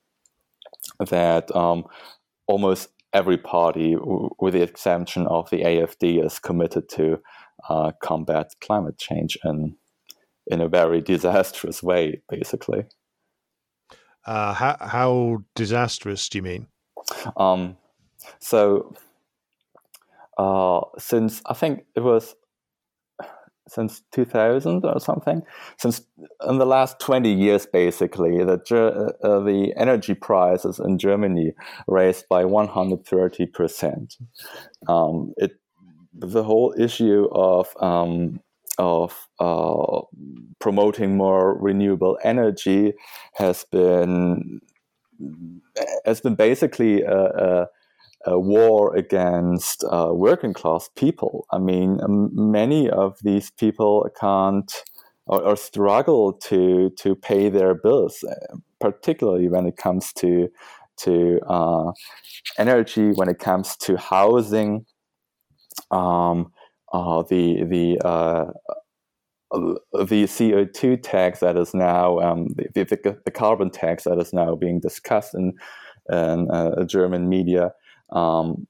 [1.09, 1.85] that um,
[2.47, 3.95] almost every party,
[4.39, 7.19] with the exception of the AFD, is committed to
[7.69, 9.75] uh, combat climate change in
[10.47, 12.85] in a very disastrous way, basically.
[14.25, 16.67] Uh, how, how disastrous do you mean?
[17.37, 17.77] Um,
[18.39, 18.93] so,
[20.37, 22.35] uh, since I think it was
[23.67, 25.43] since 2000 or something.
[25.77, 26.01] Since
[26.47, 31.53] in the last 20 years, basically, the uh, uh, the energy prices in Germany
[31.87, 34.17] raised by 130 percent.
[34.87, 35.51] Um, it
[36.13, 38.41] the whole issue of um,
[38.77, 40.01] of uh,
[40.59, 42.93] promoting more renewable energy
[43.35, 44.59] has been
[46.05, 47.67] has been basically a, a,
[48.25, 51.45] a war against uh, working class people.
[51.51, 54.71] I mean, many of these people can't
[55.25, 60.49] or, or, struggle to to pay their bills, uh, particularly when it comes to
[60.97, 61.91] to uh,
[62.57, 64.85] energy, when it comes to housing.
[65.89, 66.51] Um,
[66.91, 68.45] uh, the the uh,
[69.51, 74.55] the CO2 tax that is now um, the, the, the, carbon tax that is now
[74.55, 75.53] being discussed in,
[76.09, 77.73] in uh, German media
[78.11, 78.67] um,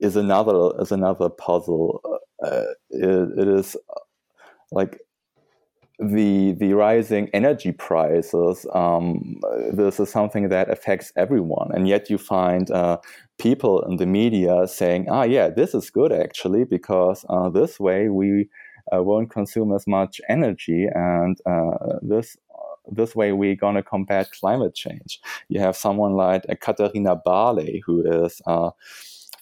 [0.00, 2.00] is another is another puzzle.
[2.44, 4.00] Uh, it, it is uh,
[4.72, 5.00] like
[5.98, 8.66] the the rising energy prices.
[8.74, 9.40] Um,
[9.72, 12.98] this is something that affects everyone, and yet you find uh,
[13.38, 18.08] people in the media saying, "Ah, yeah, this is good actually because uh, this way
[18.08, 18.48] we."
[18.92, 22.36] Uh, won't consume as much energy, and uh, this
[22.88, 25.20] this way we're going to combat climate change.
[25.48, 28.70] You have someone like Katharina Barley, who is uh,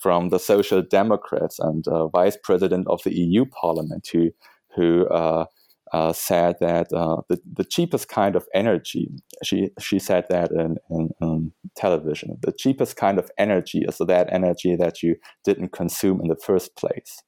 [0.00, 4.30] from the Social Democrats and uh, vice president of the EU Parliament, who
[4.74, 5.46] who uh,
[5.92, 9.10] uh, said that uh, the, the cheapest kind of energy,
[9.42, 14.28] she, she said that in, in, in, television, the cheapest kind of energy is that
[14.32, 17.22] energy that you didn't consume in the first place.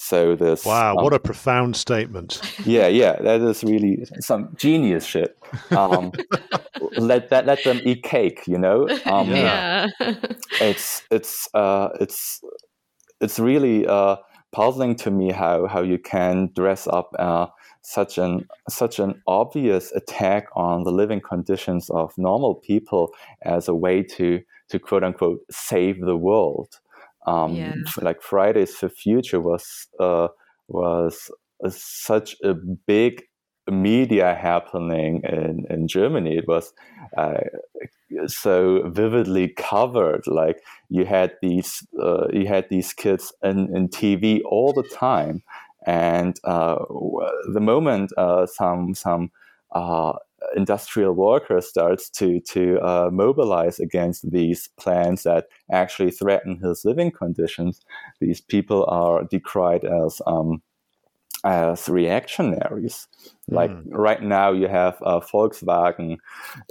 [0.00, 2.40] So this wow, um, what a profound statement!
[2.64, 5.36] Yeah, yeah, that is really some genius shit.
[5.72, 6.12] Um,
[6.96, 8.88] let that let them eat cake, you know.
[9.06, 9.88] Um, yeah,
[10.60, 12.40] it's it's uh, it's
[13.20, 14.16] it's really uh,
[14.52, 17.46] puzzling to me how how you can dress up uh,
[17.82, 23.74] such an such an obvious attack on the living conditions of normal people as a
[23.74, 26.78] way to to quote unquote save the world.
[27.28, 27.74] Um, yeah.
[28.00, 30.28] Like Fridays for Future was uh,
[30.68, 31.30] was
[31.70, 32.54] such a
[32.86, 33.22] big
[33.70, 36.36] media happening in, in Germany.
[36.36, 36.72] It was
[37.16, 37.40] uh,
[38.26, 40.26] so vividly covered.
[40.26, 45.42] Like you had these uh, you had these kids in, in TV all the time,
[45.86, 46.76] and uh,
[47.52, 49.30] the moment uh, some some
[49.72, 50.14] uh,
[50.56, 57.10] industrial worker starts to to uh, mobilize against these plans that actually threaten his living
[57.10, 57.80] conditions,
[58.20, 60.62] these people are decried as um,
[61.44, 63.06] as reactionaries.
[63.48, 63.84] Like mm.
[63.90, 66.18] right now, you have uh, Volkswagen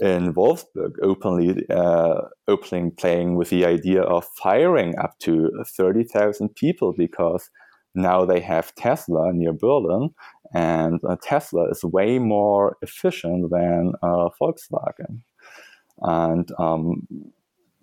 [0.02, 6.56] in Wolfsburg openly uh, openly playing with the idea of firing up to thirty thousand
[6.56, 7.50] people because
[7.96, 10.14] now they have Tesla near Berlin,
[10.54, 15.22] and uh, Tesla is way more efficient than uh, Volkswagen.
[16.02, 17.08] And um,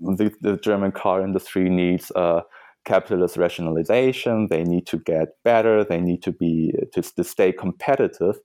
[0.01, 2.43] the, the, German car industry needs uh,
[2.85, 4.49] capitalist rationalization.
[4.49, 5.85] They need to get better.
[5.85, 8.37] They need to be to, to stay competitive.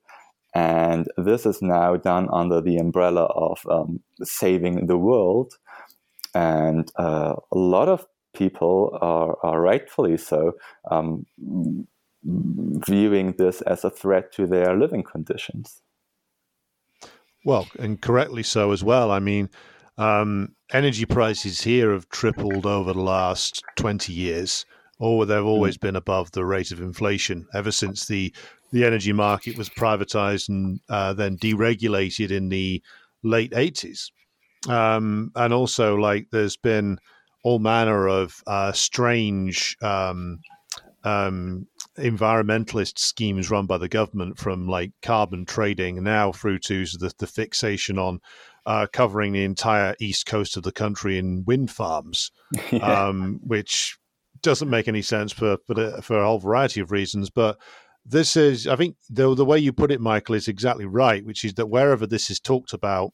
[0.54, 5.54] And this is now done under the umbrella of um, saving the world.
[6.34, 8.04] And uh, a lot of
[8.34, 10.52] people are, are rightfully so
[10.90, 11.26] um,
[12.24, 15.82] viewing this as a threat to their living conditions.
[17.44, 19.10] Well, and correctly so as well.
[19.10, 19.48] I mean,
[19.96, 24.66] um, energy prices here have tripled over the last 20 years,
[24.98, 25.82] or they've always mm.
[25.82, 28.34] been above the rate of inflation ever since the,
[28.72, 32.82] the energy market was privatized and uh, then deregulated in the
[33.22, 34.10] late 80s.
[34.68, 36.98] Um, and also, like, there's been
[37.42, 40.40] all manner of uh, strange um,
[41.04, 41.66] um,
[41.98, 47.26] environmentalist schemes run by the government, from like carbon trading now through to the, the
[47.26, 48.20] fixation on
[48.66, 52.30] uh, covering the entire east coast of the country in wind farms,
[52.70, 53.06] yeah.
[53.06, 53.98] um, which
[54.42, 57.30] doesn't make any sense for for, for a whole variety of reasons.
[57.30, 57.58] But
[58.04, 61.24] this is, I think, the the way you put it, Michael, is exactly right.
[61.24, 63.12] Which is that wherever this is talked about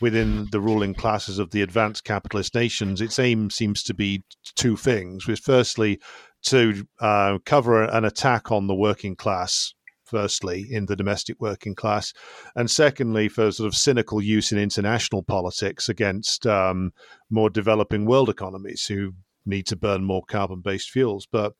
[0.00, 4.76] within the ruling classes of the advanced capitalist nations, its aim seems to be two
[4.76, 5.26] things.
[5.26, 6.00] Which, firstly,
[6.44, 9.74] to uh, cover an attack on the working class
[10.08, 12.14] firstly, in the domestic working class,
[12.56, 16.92] and secondly, for sort of cynical use in international politics against um,
[17.30, 19.12] more developing world economies who
[19.44, 21.26] need to burn more carbon based fuels.
[21.30, 21.52] But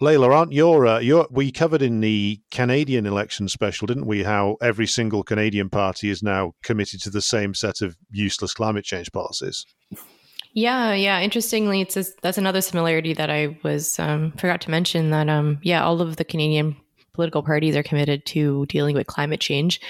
[0.00, 4.22] Layla, aren't your, uh, your we covered in the Canadian election special, didn't we?
[4.22, 8.84] How every single Canadian party is now committed to the same set of useless climate
[8.84, 9.66] change policies.
[10.52, 11.20] Yeah, yeah.
[11.20, 15.10] Interestingly, it's a, that's another similarity that I was um, forgot to mention.
[15.10, 16.76] That um, yeah, all of the Canadian
[17.12, 19.80] political parties are committed to dealing with climate change.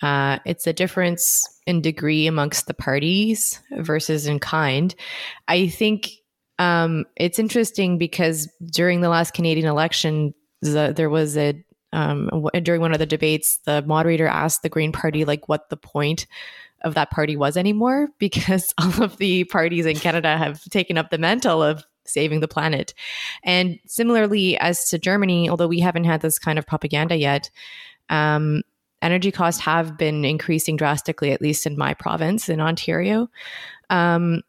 [0.00, 4.94] Uh, it's a difference in degree amongst the parties versus in kind.
[5.46, 6.10] I think
[6.58, 11.62] um, it's interesting because during the last Canadian election, the, there was a
[11.92, 15.76] um, during one of the debates, the moderator asked the Green Party like what the
[15.76, 16.26] point
[16.84, 21.10] of that party was anymore because all of the parties in Canada have taken up
[21.10, 22.94] the mantle of saving the planet.
[23.44, 27.50] And similarly, as to Germany, although we haven't had this kind of propaganda yet,
[28.08, 28.62] um,
[29.00, 33.28] energy costs have been increasing drastically, at least in my province in Ontario.
[33.90, 34.42] Um,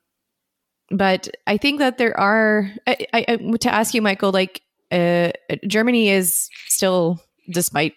[0.90, 4.62] but I think that there are, I, I, to ask you, Michael, like
[4.92, 5.32] uh,
[5.68, 7.20] Germany is still,
[7.50, 7.96] despite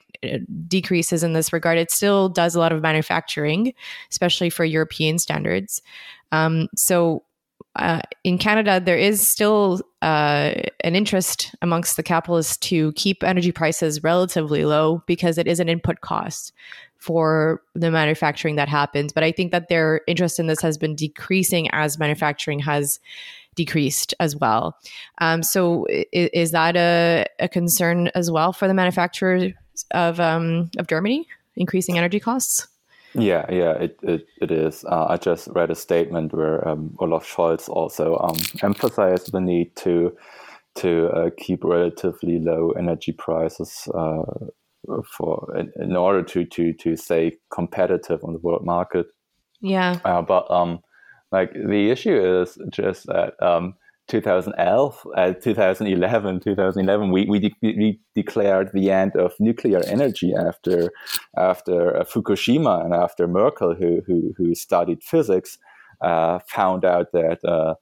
[0.68, 3.72] decreases in this regard, it still does a lot of manufacturing,
[4.10, 5.82] especially for European standards.
[6.32, 7.22] Um, so
[7.76, 13.52] uh, in Canada, there is still uh, an interest amongst the capitalists to keep energy
[13.52, 16.52] prices relatively low because it is an input cost
[16.98, 19.12] for the manufacturing that happens.
[19.12, 22.98] But I think that their interest in this has been decreasing as manufacturing has
[23.54, 24.78] decreased as well.
[25.18, 29.52] Um, so, is, is that a, a, concern as well for the manufacturers
[29.92, 32.68] of um, of Germany, increasing energy costs?
[33.14, 34.84] Yeah, yeah, it it, it is.
[34.84, 39.74] Uh, I just read a statement where um, Olaf Scholz also um, emphasized the need
[39.76, 40.16] to
[40.76, 44.22] to uh, keep relatively low energy prices uh,
[45.16, 49.06] for in, in, order to to to stay competitive on the world market.
[49.60, 50.80] Yeah, uh, but um,
[51.32, 53.74] like the issue is just that um,
[54.08, 60.90] 2011, uh, 2011, 2011, we, we, de- we, declared the end of nuclear energy after
[61.36, 65.58] after uh, Fukushima and after Merkel, who who, who studied physics,
[66.00, 67.74] uh, found out that uh,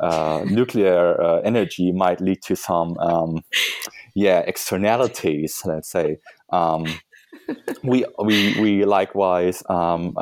[0.00, 3.44] uh nuclear energy might lead to some um,
[4.14, 5.62] yeah externalities.
[5.64, 6.18] Let's say
[6.50, 6.86] um,
[7.82, 9.62] we we we likewise.
[9.68, 10.14] Um,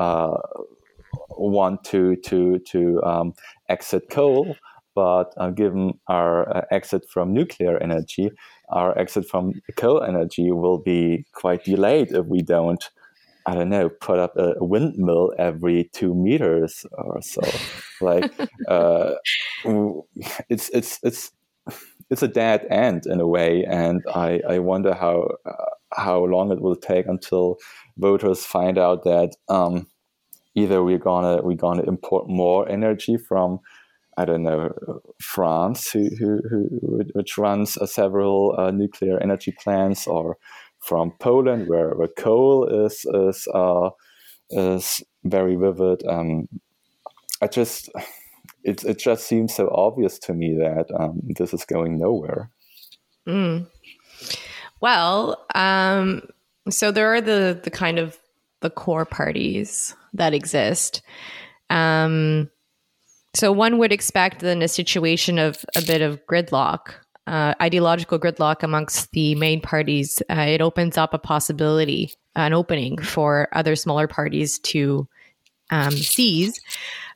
[1.38, 3.34] want to to to um,
[3.68, 4.56] exit coal,
[4.96, 8.30] but uh, given our uh, exit from nuclear energy,
[8.70, 12.82] our exit from coal energy will be quite delayed if we don't,
[13.44, 17.42] I don't know, put up a windmill every two meters or so.
[18.00, 18.32] like,
[18.68, 19.16] uh,
[20.48, 21.30] it's it's it's
[22.08, 26.52] it's a dead end in a way, and I I wonder how uh, how long
[26.52, 27.58] it will take until
[27.98, 29.88] voters find out that um,
[30.54, 33.60] either we're gonna we're gonna import more energy from
[34.16, 34.72] I don't know,
[35.20, 40.38] France, who, who, who which runs uh, several uh, nuclear energy plants, or
[40.78, 43.90] from Poland, where, where coal is is uh,
[44.50, 46.06] is very vivid.
[46.06, 46.48] Um,
[47.42, 47.90] I just
[48.64, 52.50] it it just seems so obvious to me that um, this is going nowhere.
[53.26, 53.66] Mm.
[54.80, 56.22] Well, um,
[56.70, 58.18] so there are the the kind of
[58.60, 61.02] the core parties that exist.
[61.68, 62.50] Um,
[63.36, 66.94] so one would expect that in a situation of a bit of gridlock,
[67.26, 72.96] uh, ideological gridlock amongst the main parties, uh, it opens up a possibility, an opening
[72.96, 75.06] for other smaller parties to
[75.68, 76.58] um, seize.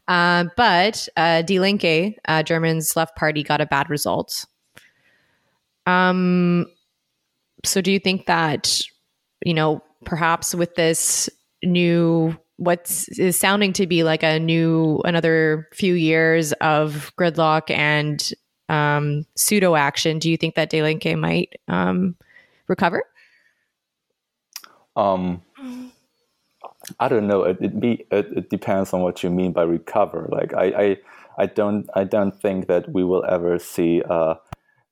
[0.08, 4.44] Uh, but uh, Die Linke, uh, German's left party, got a bad result.
[5.86, 6.66] Um,
[7.64, 8.82] so do you think that,
[9.42, 11.30] you know, perhaps with this
[11.62, 18.32] new what is sounding to be like a new another few years of gridlock and
[18.68, 20.18] um, pseudo action.
[20.18, 22.16] Do you think that Die might um,
[22.68, 23.02] recover?
[24.94, 25.40] Um,
[26.98, 27.44] I don't know.
[27.44, 30.28] It it, be, it it, depends on what you mean by recover.
[30.30, 30.96] Like I, I
[31.38, 34.34] I don't I don't think that we will ever see uh,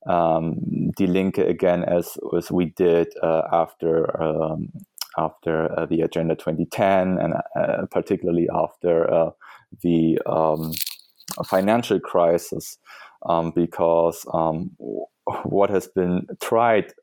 [0.07, 4.71] um, Die Linke again as as we did uh, after um,
[5.17, 9.31] after uh, the Agenda 2010 and uh, particularly after uh,
[9.81, 10.71] the um,
[11.45, 12.77] financial crisis,
[13.25, 14.71] um, because um,
[15.43, 16.93] what has been tried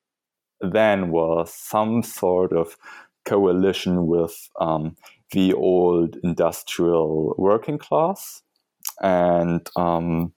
[0.61, 2.77] then was some sort of
[3.25, 4.97] coalition with um,
[5.33, 8.43] the old industrial working class.
[9.03, 10.33] And um,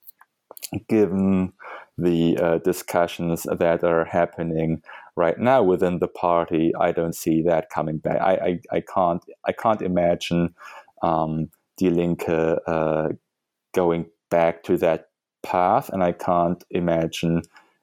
[0.87, 1.53] given
[1.97, 4.81] the uh, discussions that are happening
[5.19, 8.21] right now within the party, I don't see that coming back.
[8.21, 10.55] I, I, I can't I can't imagine
[11.03, 13.09] um, Die Linke uh,
[13.73, 15.09] going back to that
[15.43, 17.41] path, and I can't imagine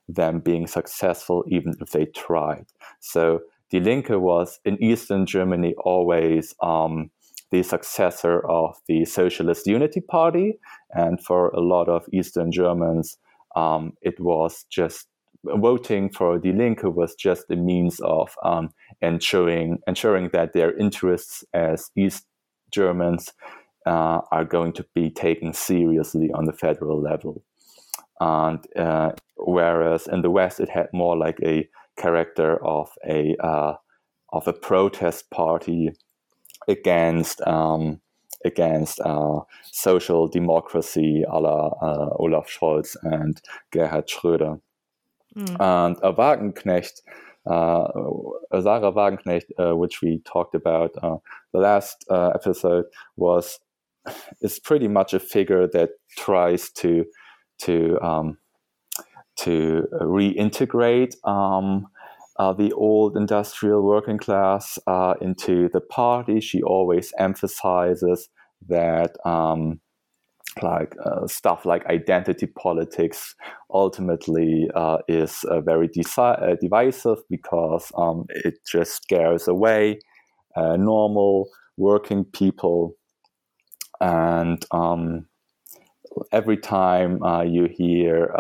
[0.09, 2.67] them being successful even if they tried.
[3.01, 7.11] So Die Linke was in Eastern Germany always um,
[7.51, 10.59] the successor of the Socialist Unity Party,
[10.91, 13.19] and for a lot of Eastern Germans,
[13.55, 15.07] um, it was just
[15.57, 18.71] voting for Die Linke was just a means of um,
[19.01, 22.27] ensuring ensuring that their interests as East
[22.73, 23.33] Germans
[23.87, 27.43] uh, are going to be taken seriously on the federal level.
[28.21, 33.75] And uh, whereas in the West it had more like a character of a uh,
[34.33, 35.91] of a protest party
[36.69, 38.01] against um,
[38.45, 43.41] against uh, social democracy a la uh, Olaf Scholz and
[43.73, 44.61] Gerhard Schröder.
[45.37, 45.57] Mm.
[45.61, 47.03] And a Wagenknecht,
[47.47, 47.89] uh,
[48.61, 51.17] Sahra Wagenknecht, uh, which we talked about uh,
[51.53, 53.59] the last uh, episode, was
[54.41, 57.05] is pretty much a figure that tries to
[57.59, 58.39] to um,
[59.37, 61.87] to reintegrate um,
[62.39, 66.41] uh, the old industrial working class uh, into the party.
[66.41, 68.29] She always emphasizes
[68.69, 69.81] that um,
[70.63, 73.35] like uh, stuff like identity politics
[73.71, 79.99] ultimately uh, is uh, very deci- uh, divisive because um, it just scares away
[80.57, 82.95] normal working people.
[84.01, 85.27] And um,
[86.33, 88.35] every time you hear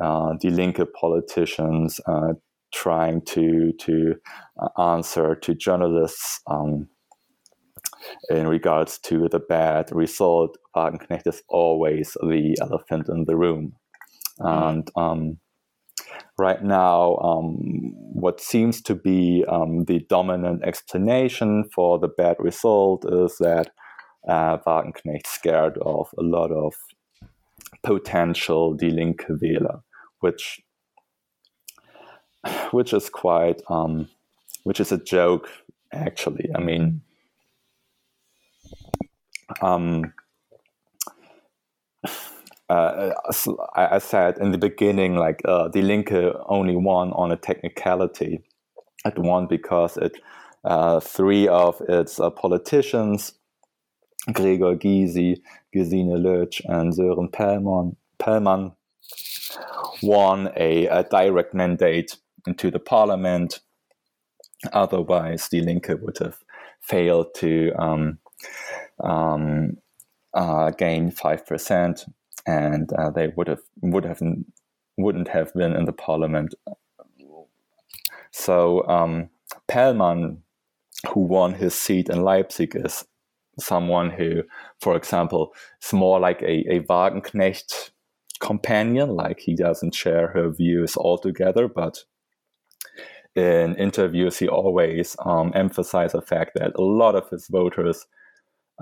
[0.00, 2.34] uh, Die Linke politicians uh,
[2.72, 4.14] trying to to
[4.60, 6.88] uh, answer to journalists um,
[8.28, 10.56] in regards to the bad result.
[10.76, 13.72] Wagenknecht is always the elephant in the room,
[14.40, 14.70] mm.
[14.70, 15.38] and um,
[16.38, 23.04] right now, um, what seems to be um, the dominant explanation for the bad result
[23.08, 23.70] is that
[24.28, 26.74] uh, Wagenknecht scared of a lot of
[27.82, 29.82] potential Die Linke Wähler,
[30.20, 30.60] which
[32.70, 34.08] which is quite um,
[34.64, 35.48] which is a joke
[35.92, 36.48] actually.
[36.54, 37.02] I mean,
[39.60, 40.12] um,
[42.68, 43.12] uh,
[43.74, 48.42] I, I, said in the beginning, like uh, Die Linke only won on a technicality.
[49.04, 50.20] It won because it
[50.64, 53.32] uh, three of its uh, politicians,
[54.32, 55.40] Gregor Gysi,
[55.74, 58.72] Gesine Lötzsch, and Sören Pellmann, Pellmann
[60.02, 63.60] won a, a direct mandate into the parliament.
[64.72, 66.38] Otherwise, Die Linke would have
[66.80, 68.18] failed to um,
[69.04, 69.76] um,
[70.34, 72.04] uh, gain five percent,
[72.46, 74.20] and uh, they would have would have
[74.96, 76.54] wouldn't have been in the parliament.
[78.32, 79.30] So um,
[79.68, 80.38] Pellmann,
[81.12, 83.04] who won his seat in Leipzig, is
[83.58, 84.42] someone who,
[84.80, 87.90] for example, is more like a, a Wagenknecht
[88.40, 92.04] companion, like he doesn't share her views altogether, but
[93.34, 98.06] in interviews, he always um, emphasized the fact that a lot of his voters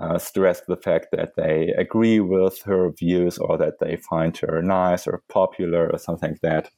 [0.01, 4.61] uh, stress the fact that they agree with her views or that they find her
[4.61, 6.69] nice or popular or something like that.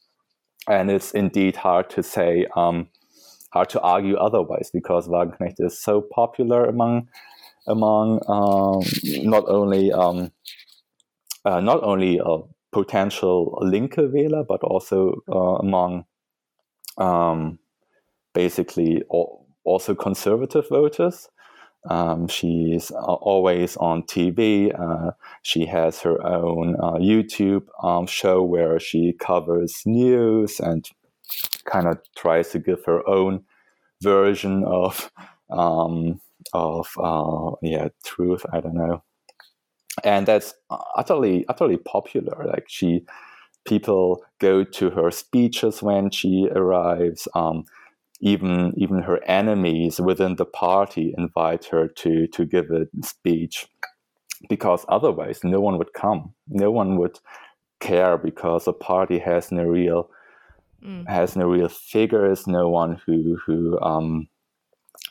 [0.67, 2.89] And it's indeed hard to say, um,
[3.53, 7.07] hard to argue otherwise because Wagenknecht is so popular among
[7.67, 8.81] among um,
[9.29, 10.31] not only um,
[11.45, 12.39] uh, not only uh,
[12.71, 16.05] potential Linke Wähler, but also uh, among
[16.97, 17.59] um,
[18.33, 21.29] basically all, also conservative voters.
[21.89, 24.71] Um, she's always on TV.
[24.79, 25.11] Uh,
[25.41, 30.87] she has her own uh, YouTube um, show where she covers news and
[31.65, 33.43] kind of tries to give her own
[34.01, 35.11] version of
[35.49, 36.21] um,
[36.53, 38.45] of uh, yeah truth.
[38.53, 39.03] I don't know
[40.03, 40.53] and that's
[40.95, 43.03] utterly utterly popular like she
[43.65, 47.63] people go to her speeches when she arrives um,
[48.21, 53.67] even even her enemies within the party invite her to to give a speech
[54.49, 57.19] because otherwise no one would come no one would
[57.79, 60.09] care because the party has no real
[60.83, 61.07] mm.
[61.07, 64.27] has no real figures no one who who um,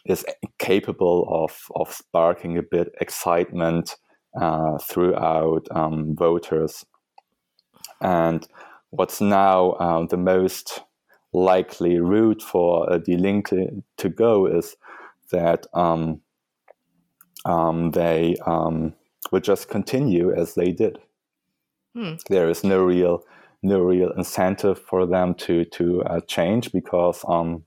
[0.07, 0.25] is
[0.59, 3.97] capable of of sparking a bit excitement
[4.39, 6.85] uh, throughout um, voters.
[8.01, 8.47] And
[8.91, 10.81] what's now uh, the most
[11.33, 14.77] likely route for a link to, to go is
[15.31, 16.21] that um,
[17.45, 18.95] um, they um,
[19.31, 20.99] would just continue as they did.
[21.95, 22.15] Hmm.
[22.29, 23.25] There is no real
[23.63, 27.65] no real incentive for them to to uh, change because um,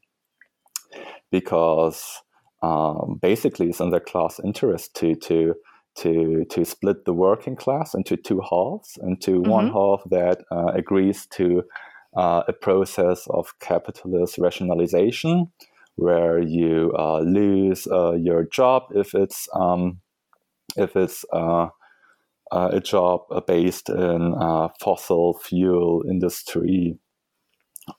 [1.32, 2.22] because
[2.62, 5.56] um, basically it's in their class interest to to
[5.96, 9.50] to to split the working class into two halves, into mm-hmm.
[9.50, 11.64] one half that uh, agrees to
[12.16, 15.52] uh, a process of capitalist rationalization,
[15.96, 20.00] where you uh, lose uh, your job if it's um,
[20.76, 21.68] if it's uh,
[22.52, 24.36] uh, a job based in
[24.80, 26.98] fossil fuel industry,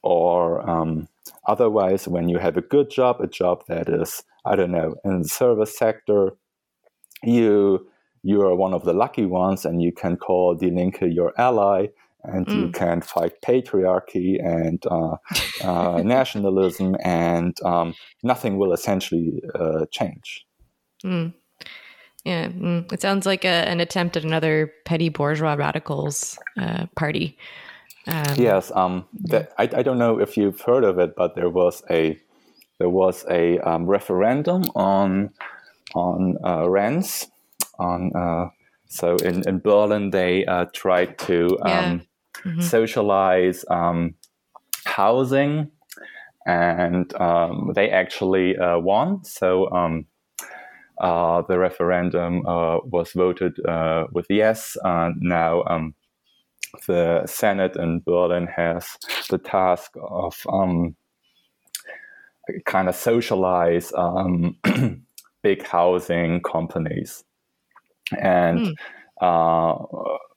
[0.03, 1.09] or um,
[1.47, 5.23] otherwise when you have a good job, a job that is I don't know in
[5.23, 6.33] the service sector
[7.23, 7.87] you
[8.23, 11.89] you are one of the lucky ones and you can call Die Linke your ally
[12.25, 12.61] and mm.
[12.61, 15.16] you can fight patriarchy and uh,
[15.62, 20.47] uh, nationalism and um, nothing will essentially uh, change.
[21.05, 21.35] Mm.
[22.25, 27.37] Yeah, mm, it sounds like a, an attempt at another petty bourgeois radicals uh, party.
[28.07, 31.51] Um, yes, um, that, I, I don't know if you've heard of it, but there
[31.51, 32.18] was a
[32.79, 35.31] there was a um, referendum on
[35.95, 37.29] on uh, rents
[37.79, 38.49] on uh,
[38.89, 41.59] so in, in Berlin they uh, tried to.
[41.62, 42.07] Um,
[42.45, 42.61] mm-hmm.
[42.61, 44.15] socialize um,
[44.85, 45.71] housing
[46.47, 49.69] and um, they actually uh, won so
[50.99, 54.77] uh, the referendum uh, was voted uh, with yes.
[54.83, 55.95] And now um,
[56.87, 58.97] the Senate in Berlin has
[59.29, 60.95] the task of um,
[62.65, 64.57] kind of socialize um,
[65.43, 67.25] big housing companies,
[68.21, 68.75] and mm.
[69.21, 69.75] Uh,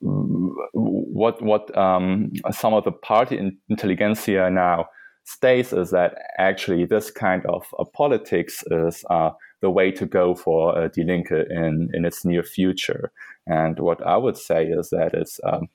[0.01, 4.87] what what um, some of the party intelligentsia now
[5.27, 9.29] states is that actually this kind of uh, politics is uh,
[9.61, 13.11] the way to go for uh, Die Linke in, in its near future.
[13.45, 15.67] And what I would say is that it's um,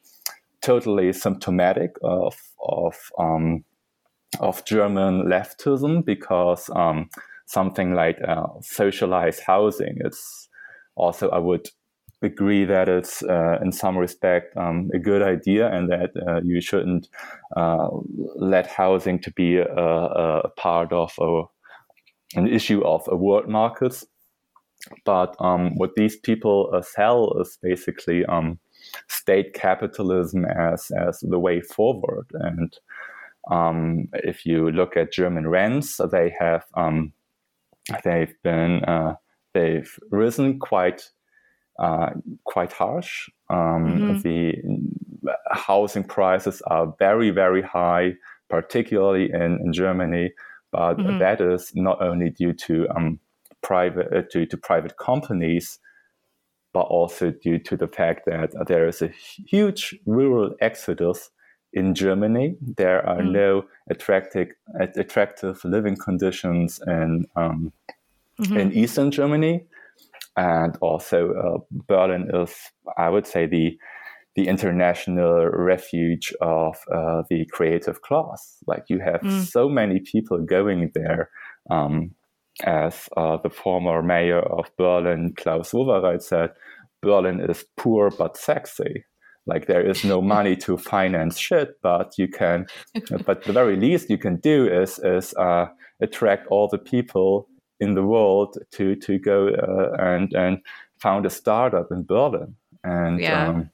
[0.62, 2.34] totally symptomatic of,
[2.66, 3.64] of, um,
[4.40, 7.10] of German leftism because um,
[7.46, 10.48] something like uh, socialized housing, it's
[10.94, 11.68] also, I would
[12.22, 16.60] agree that it's uh, in some respect um, a good idea and that uh, you
[16.60, 17.08] shouldn't
[17.56, 17.88] uh,
[18.36, 21.42] let housing to be a, a part of a
[22.34, 24.06] an issue of a world markets.
[25.04, 28.58] But um, what these people uh, sell is basically um,
[29.08, 32.26] state capitalism as, as the way forward.
[32.32, 32.76] And
[33.50, 37.12] um, if you look at German rents, they have um,
[38.04, 39.14] they've been uh,
[39.54, 41.10] they've risen quite
[41.78, 42.10] uh,
[42.44, 43.28] quite harsh.
[43.50, 44.20] Um, mm-hmm.
[44.20, 48.14] The housing prices are very very high,
[48.48, 50.32] particularly in, in Germany
[50.72, 51.18] but mm-hmm.
[51.18, 53.20] that is not only due to um,
[53.62, 55.78] private uh, due to private companies,
[56.72, 59.08] but also due to the fact that there is a
[59.46, 61.30] huge rural exodus
[61.74, 62.56] in Germany.
[62.60, 63.32] There are mm-hmm.
[63.32, 64.48] no attractive
[64.80, 67.72] attractive living conditions in um,
[68.40, 68.56] mm-hmm.
[68.56, 69.66] in Eastern Germany,
[70.36, 71.58] and also uh,
[71.88, 72.54] Berlin is,
[72.96, 73.78] I would say, the
[74.34, 78.56] the international refuge of uh, the creative class.
[78.66, 79.42] Like you have mm.
[79.42, 81.28] so many people going there.
[81.70, 82.12] Um,
[82.64, 86.50] as uh, the former mayor of Berlin, Klaus Wowereit, said,
[87.02, 89.04] Berlin is poor but sexy.
[89.46, 92.66] Like there is no money to finance shit, but you can.
[93.26, 95.66] but the very least you can do is is uh,
[96.00, 97.48] attract all the people
[97.82, 100.58] in the world to to go uh, and and
[100.98, 102.54] found a startup in Berlin.
[102.84, 103.48] And yeah.
[103.48, 103.70] Um,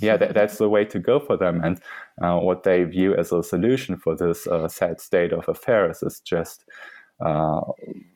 [0.00, 1.62] yeah, that, that's the way to go for them.
[1.64, 1.80] And
[2.20, 6.20] uh, what they view as a solution for this uh, sad state of affairs is
[6.20, 6.64] just
[7.24, 7.60] uh,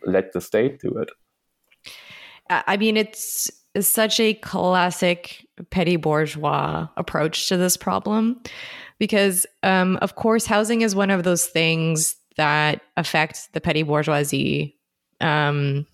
[0.04, 1.10] let the state do it.
[2.50, 8.42] I mean, it's such a classic petty bourgeois approach to this problem
[8.98, 14.76] because, um, of course, housing is one of those things that affect the petty bourgeoisie
[15.20, 15.86] um,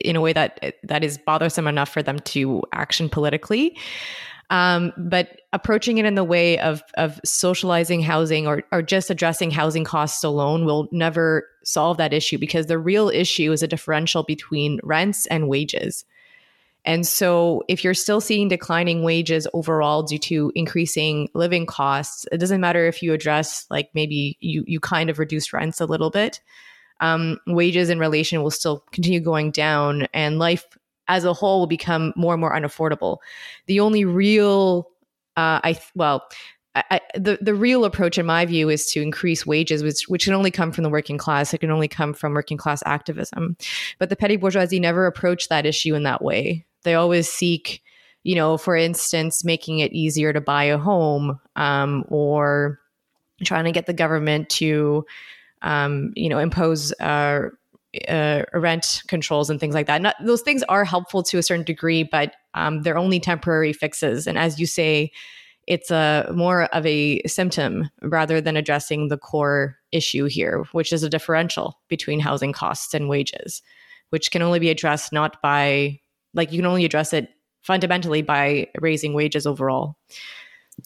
[0.00, 3.76] in a way that that is bothersome enough for them to action politically.
[4.50, 9.50] Um, but approaching it in the way of of socializing housing or or just addressing
[9.50, 14.22] housing costs alone will never solve that issue because the real issue is a differential
[14.22, 16.04] between rents and wages.
[16.86, 22.38] And so, if you're still seeing declining wages overall due to increasing living costs, it
[22.38, 26.10] doesn't matter if you address like maybe you you kind of reduce rents a little
[26.10, 26.40] bit.
[27.00, 30.64] Um, wages in relation will still continue going down, and life
[31.08, 33.18] as a whole will become more and more unaffordable.
[33.66, 34.88] The only real,
[35.36, 36.22] uh, I well,
[36.76, 40.34] I, the the real approach, in my view, is to increase wages, which which can
[40.34, 41.54] only come from the working class.
[41.54, 43.56] It can only come from working class activism.
[43.98, 46.64] But the petty bourgeoisie never approach that issue in that way.
[46.82, 47.82] They always seek,
[48.24, 52.80] you know, for instance, making it easier to buy a home, um, or
[53.44, 55.04] trying to get the government to,
[55.64, 56.92] um, you know, impose.
[57.00, 57.48] Uh,
[58.08, 60.02] uh, rent controls and things like that.
[60.02, 64.26] Not, those things are helpful to a certain degree, but um, they're only temporary fixes.
[64.26, 65.12] And as you say,
[65.66, 71.02] it's a more of a symptom rather than addressing the core issue here, which is
[71.02, 73.62] a differential between housing costs and wages,
[74.10, 76.00] which can only be addressed not by
[76.34, 77.28] like you can only address it
[77.62, 79.96] fundamentally by raising wages overall.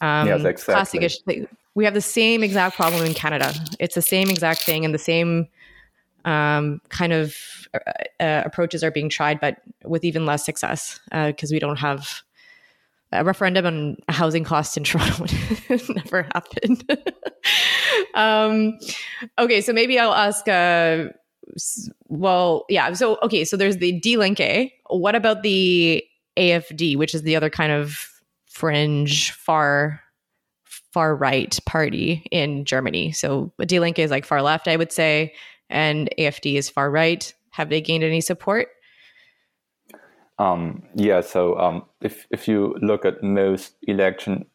[0.01, 0.73] Um, yes, exactly.
[0.73, 1.47] Classic issue.
[1.79, 3.53] We have the same exact problem in Canada.
[3.79, 5.47] It's the same exact thing and the same
[6.25, 7.37] um, kind of
[7.73, 7.79] uh,
[8.19, 12.21] uh, approaches are being tried, but with even less success because uh, we don't have
[13.13, 15.25] a referendum on housing costs in Toronto
[15.69, 16.83] never happened.
[18.13, 18.77] um,
[19.37, 21.05] okay, so maybe I'll ask uh,
[22.09, 22.91] well, yeah.
[22.91, 24.73] So okay, so there's the Die Linke.
[24.87, 26.03] What about the
[26.35, 28.05] AFD, which is the other kind of
[28.47, 30.01] fringe far
[30.91, 33.11] far right party in Germany?
[33.11, 35.33] So Die Linke is like far left, I would say,
[35.69, 37.33] and AFD is far right.
[37.51, 38.67] Have they gained any support?
[40.39, 44.45] Um, yeah, so um, if if you look at most election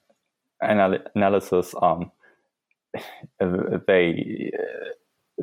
[0.62, 2.10] anal- analysis, um,
[3.86, 4.50] they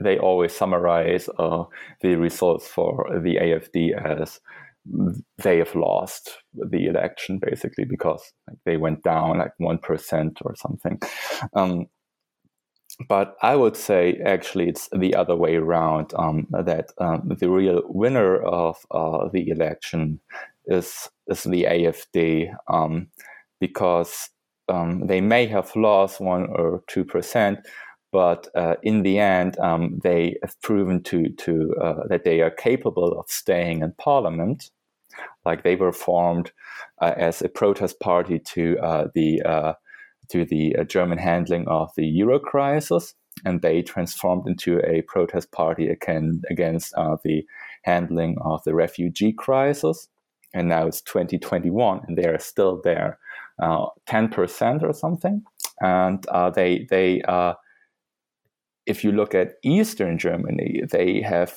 [0.01, 1.63] they always summarize uh,
[2.01, 4.39] the results for the AFD as
[5.37, 10.55] they have lost the election basically because like, they went down like one percent or
[10.55, 10.99] something.
[11.53, 11.87] Um,
[13.07, 16.13] but I would say actually it's the other way around.
[16.17, 20.19] Um, that um, the real winner of uh, the election
[20.65, 23.07] is is the AFD um,
[23.59, 24.29] because
[24.67, 27.59] um, they may have lost one or two percent,
[28.11, 32.51] but uh, in the end, um, they have proven to to uh, that they are
[32.51, 34.69] capable of staying in parliament.
[35.45, 36.51] Like they were formed
[37.01, 39.73] uh, as a protest party to uh, the uh,
[40.29, 43.13] to the uh, German handling of the euro crisis,
[43.45, 46.93] and they transformed into a protest party again against
[47.23, 47.43] the
[47.83, 50.09] handling of the refugee crisis.
[50.53, 53.19] And now it's 2021, and they are still there,
[53.61, 55.43] 10% or something,
[55.79, 57.21] and they they
[58.91, 61.53] if you look at Eastern Germany, they have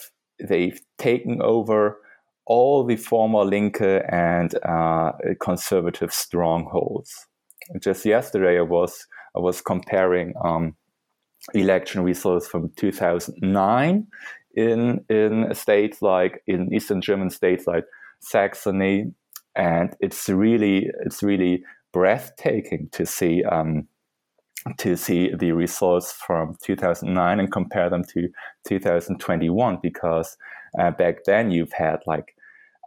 [0.49, 1.99] they've taken over
[2.47, 7.27] all the former Linke and uh, conservative strongholds.
[7.83, 9.07] Just yesterday, I was
[9.37, 10.77] I was comparing um,
[11.55, 14.07] election results from 2009
[14.55, 17.85] in in states like in Eastern German states like
[18.21, 19.13] Saxony,
[19.57, 23.89] and it's really it's really breathtaking to see um,
[24.79, 28.29] to see the results from 2009 and compare them to
[28.67, 30.37] 2021 because
[30.79, 32.35] uh, back then you've had like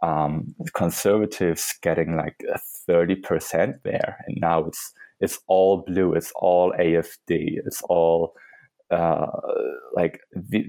[0.02, 2.42] um, conservatives getting like
[2.88, 8.34] 30% there and now it's it's all blue it's all afd it's all
[8.90, 9.26] uh,
[9.94, 10.66] like the,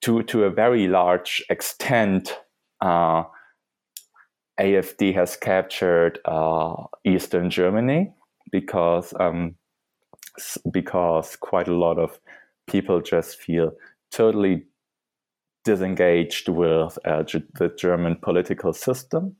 [0.00, 2.38] to to a very large extent
[2.80, 3.24] uh,
[4.60, 6.74] afd has captured uh,
[7.04, 8.12] eastern germany
[8.52, 9.56] because um,
[10.70, 12.18] because quite a lot of
[12.66, 13.72] people just feel
[14.10, 14.64] totally
[15.64, 17.22] disengaged with uh,
[17.58, 19.36] the German political system.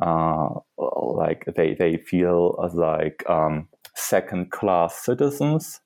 [0.00, 0.48] Uh,
[0.78, 5.80] like they, they feel like um, second class citizens.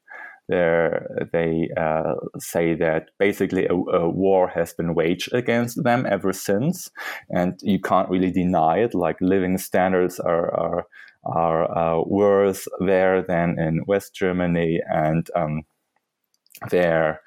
[0.48, 6.32] They're, they uh, say that basically a, a, war has been waged against them ever
[6.32, 6.90] since,
[7.30, 8.92] and you can't really deny it.
[8.92, 10.86] Like living standards are, are
[11.24, 15.62] are uh, worse there than in West Germany, and um,
[16.70, 17.20] they're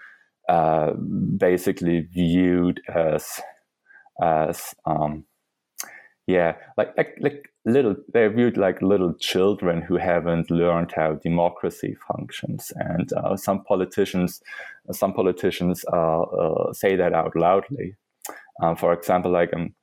[0.49, 0.91] uh,
[1.37, 3.41] basically viewed as
[4.21, 5.25] as um,
[6.27, 11.95] yeah, like like like little they're viewed like little children who haven't learned how democracy
[12.07, 14.41] functions, and uh, some politicians
[14.91, 17.95] some politicians uh, uh, say that out loudly.
[18.61, 19.73] Uh, for example, like um,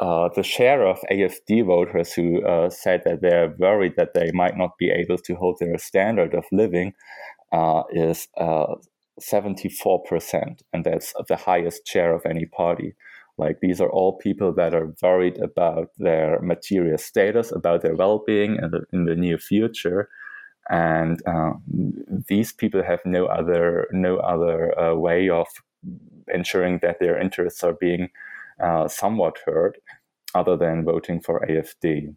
[0.00, 4.56] uh, the share of AFD voters who uh, said that they're worried that they might
[4.56, 6.92] not be able to hold their standard of living
[7.52, 8.64] uh, is 74%,
[10.34, 12.94] uh, and that's the highest share of any party.
[13.38, 18.56] Like these are all people that are worried about their material status, about their well-being
[18.56, 20.08] in the, in the near future,
[20.68, 21.52] and uh,
[22.28, 25.46] these people have no other no other uh, way of
[26.32, 28.10] ensuring that their interests are being
[28.88, 29.78] somewhat heard,
[30.34, 32.14] other than voting for AFD.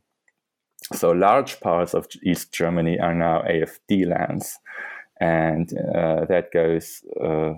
[0.93, 4.57] So large parts of East Germany are now AFD lands,
[5.19, 7.03] and uh, that goes.
[7.23, 7.53] Uh,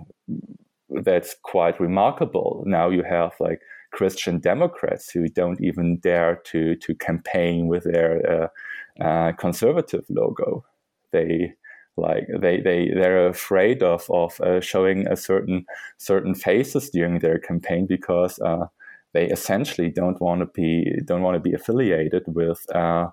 [1.02, 2.62] that's quite remarkable.
[2.66, 3.60] Now you have like
[3.92, 10.64] Christian Democrats who don't even dare to to campaign with their uh, uh conservative logo.
[11.12, 11.54] They
[11.96, 15.64] like they they they're afraid of of uh, showing a certain
[15.98, 18.66] certain faces during their campaign because uh,
[19.14, 23.06] they essentially don't want to be don't want to be affiliated with uh,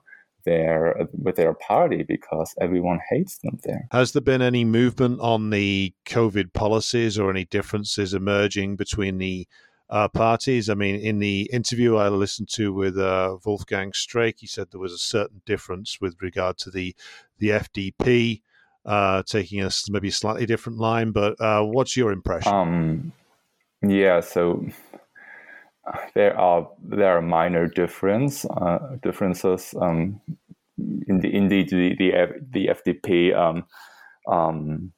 [0.44, 3.88] their with their party because everyone hates them there.
[3.92, 9.48] Has there been any movement on the COVID policies or any differences emerging between the
[9.90, 10.70] uh, parties?
[10.70, 14.82] I mean, in the interview I listened to with uh, Wolfgang Streeck, he said there
[14.82, 16.96] was a certain difference with regard to the
[17.38, 18.42] the FDP
[18.86, 21.12] uh, taking a maybe slightly different line.
[21.12, 22.52] But uh, what's your impression?
[22.52, 23.14] Um,
[23.84, 24.66] yeah, so
[26.16, 29.74] there are there are minor difference uh, differences.
[29.80, 30.22] Um,
[31.08, 32.12] in the, indeed, the the,
[32.50, 33.66] the FDP um,
[34.32, 34.94] um,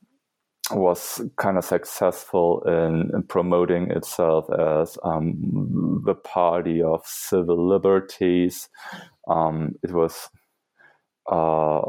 [0.72, 8.70] was kind of successful in, in promoting itself as um, the party of civil liberties.
[9.28, 10.30] Um, it was
[11.32, 11.82] uh,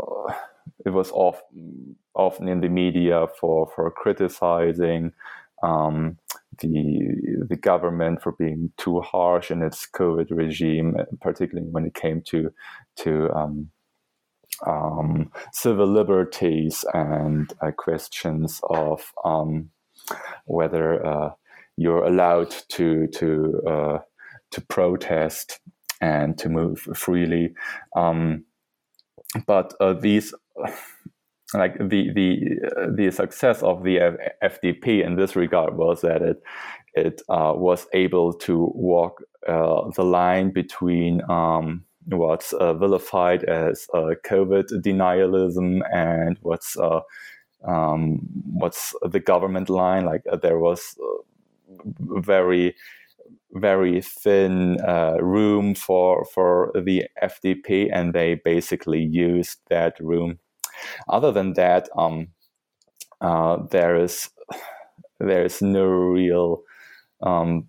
[0.84, 5.12] it was often often in the media for for criticizing
[5.62, 6.18] um,
[6.59, 12.22] the the government for being too harsh in its COVID regime, particularly when it came
[12.28, 12.50] to
[12.96, 13.70] to um,
[14.66, 19.70] um, civil liberties and uh, questions of um,
[20.46, 21.30] whether uh,
[21.76, 23.98] you're allowed to to uh,
[24.50, 25.61] to protest
[26.00, 27.55] and to move freely.
[27.96, 28.44] Um,
[29.46, 30.34] but uh, these
[31.55, 36.42] like the the uh, the success of the FDP in this regard was that it
[36.94, 43.86] it uh, was able to walk uh, the line between um, what's uh, vilified as
[43.94, 47.00] uh, COVID denialism and what's uh,
[47.66, 48.20] um,
[48.52, 50.05] what's the government line.
[50.05, 50.96] Like there was
[51.98, 52.74] very
[53.55, 60.38] very thin uh, room for for the FDP, and they basically used that room.
[61.09, 62.28] Other than that, um,
[63.20, 64.30] uh, there is
[65.20, 66.62] there is no real
[67.22, 67.68] um,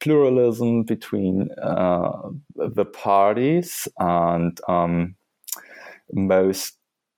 [0.00, 5.16] pluralism between uh, the parties, and um,
[6.12, 6.76] most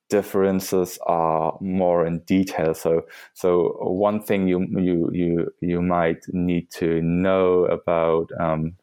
[0.09, 2.73] differences are more in detail.
[2.73, 3.03] So,
[3.33, 8.75] so one thing you you you you might need to know about um,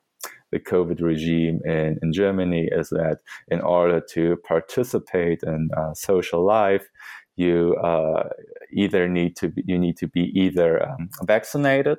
[0.50, 3.18] the COVID regime in, in Germany is that
[3.48, 6.88] in order to participate in uh, social life,
[7.36, 8.28] you uh,
[8.72, 11.98] either need to be, you need to be either um, vaccinated,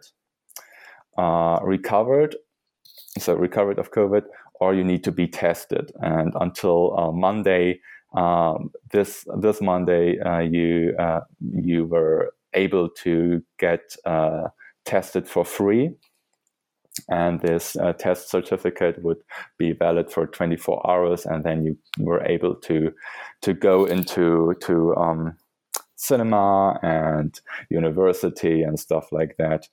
[1.18, 2.36] uh, recovered,
[3.18, 4.24] so recovered of COVID,
[4.56, 5.92] or you need to be tested.
[6.02, 7.80] And until uh, Monday,
[8.14, 13.96] um, this this Monday uh, you uh, you were able to get
[14.86, 15.92] tested for free,
[17.10, 19.18] and this uh, test certificate would
[19.58, 22.92] be valid for 24 hours, and then you were able to
[23.42, 25.38] to go into to um,
[25.96, 29.68] cinema and university and stuff like that.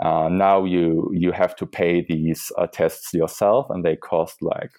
[0.00, 4.70] Uh, now you you have to pay these uh, tests yourself, and they cost like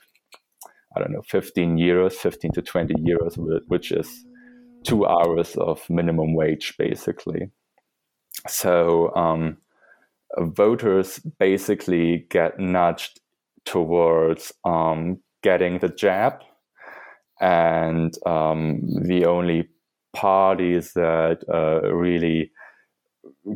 [0.96, 3.38] I don't know, 15 euros, 15 to 20 euros,
[3.68, 4.26] which is
[4.84, 7.50] two hours of minimum wage, basically.
[8.48, 9.58] So um,
[10.38, 13.20] voters basically get nudged
[13.66, 16.42] towards um, getting the jab.
[17.40, 19.70] And um, the only
[20.14, 22.52] parties that uh, really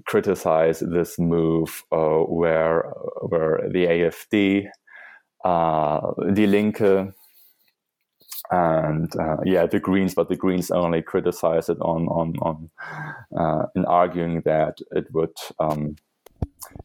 [0.05, 4.67] criticize this move uh, were, were the AFD,
[5.45, 7.13] uh, Die Linke,
[8.49, 12.69] and uh, yeah, the Greens, but the Greens only criticized it on on on
[13.38, 15.97] uh, in arguing that it would um,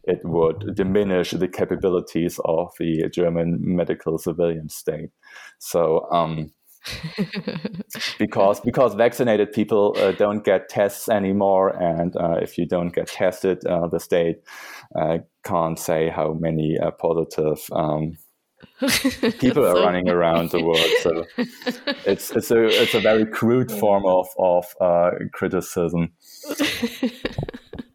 [0.03, 5.09] it would diminish the capabilities of the German medical civilian state.
[5.59, 6.09] So.
[6.11, 6.51] Um,
[8.19, 13.07] because because vaccinated people uh, don't get tests anymore, and uh, if you don't get
[13.07, 14.41] tested, uh, the state
[14.99, 18.17] uh, can't say how many positive um,
[19.39, 20.91] people are running around the world.
[21.01, 21.25] So
[22.05, 26.13] it's it's a it's a very crude form of of uh, criticism.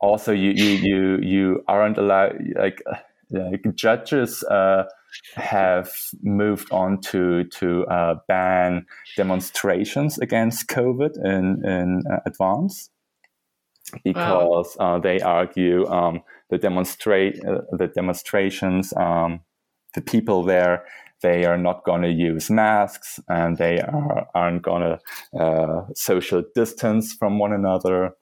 [0.00, 2.82] Also, you you you you aren't allowed like.
[3.30, 4.84] like judges uh,
[5.34, 5.90] have
[6.22, 8.86] moved on to to uh, ban
[9.16, 12.90] demonstrations against COVID in in uh, advance
[14.04, 14.96] because wow.
[14.96, 19.40] Uh, they argue um, the demonstrate uh, the demonstrations um,
[19.94, 20.84] the people there
[21.20, 26.44] they are not going to use masks and they are, aren't going to uh, social
[26.54, 28.12] distance from one another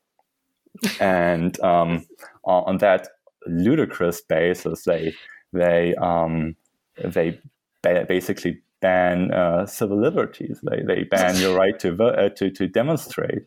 [1.00, 2.06] and um,
[2.44, 3.08] on that
[3.46, 5.14] ludicrous basis they
[5.52, 6.56] they um,
[7.04, 7.38] they
[7.82, 10.60] basically ban uh, civil liberties.
[10.68, 13.42] They, they ban your right to vote uh, to, to demonstrate.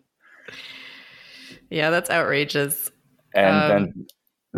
[1.70, 2.92] Yeah that's outrageous.
[3.36, 4.08] And um, then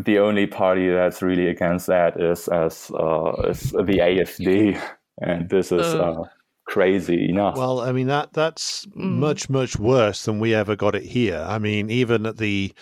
[0.05, 4.81] the only party that's really against that is as uh, is the AFD,
[5.21, 6.23] and this is uh,
[6.71, 7.57] crazy enough.
[7.57, 9.17] Well, I mean that that's mm.
[9.17, 11.45] much much worse than we ever got it here.
[11.45, 12.73] I mean, even at the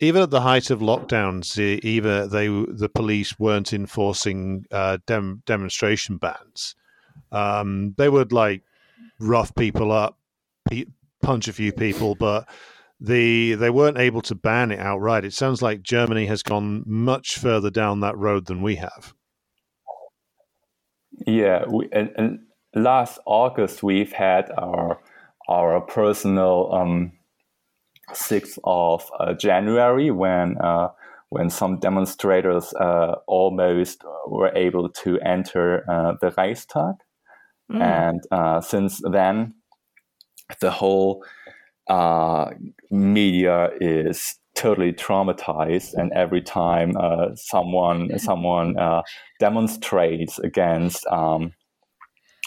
[0.00, 6.16] even at the height of lockdowns, even they the police weren't enforcing uh, dem- demonstration
[6.16, 6.74] bans.
[7.30, 8.62] Um, they would like
[9.20, 10.18] rough people up,
[11.22, 12.48] punch a few people, but
[12.98, 15.24] the they weren't able to ban it outright.
[15.24, 19.14] It sounds like Germany has gone much further down that road than we have.
[21.26, 22.40] Yeah, we, and, and
[22.76, 25.00] last August we've had our
[25.48, 27.12] our personal um,
[28.12, 30.88] 6th of uh, January when uh,
[31.30, 36.94] when some demonstrators uh, almost were able to enter uh, the Reichstag.
[37.72, 37.80] Mm.
[37.80, 39.54] And uh, since then,
[40.60, 41.24] the whole
[42.90, 49.02] media is totally traumatized and every time uh, someone someone uh,
[49.38, 51.52] demonstrates against um,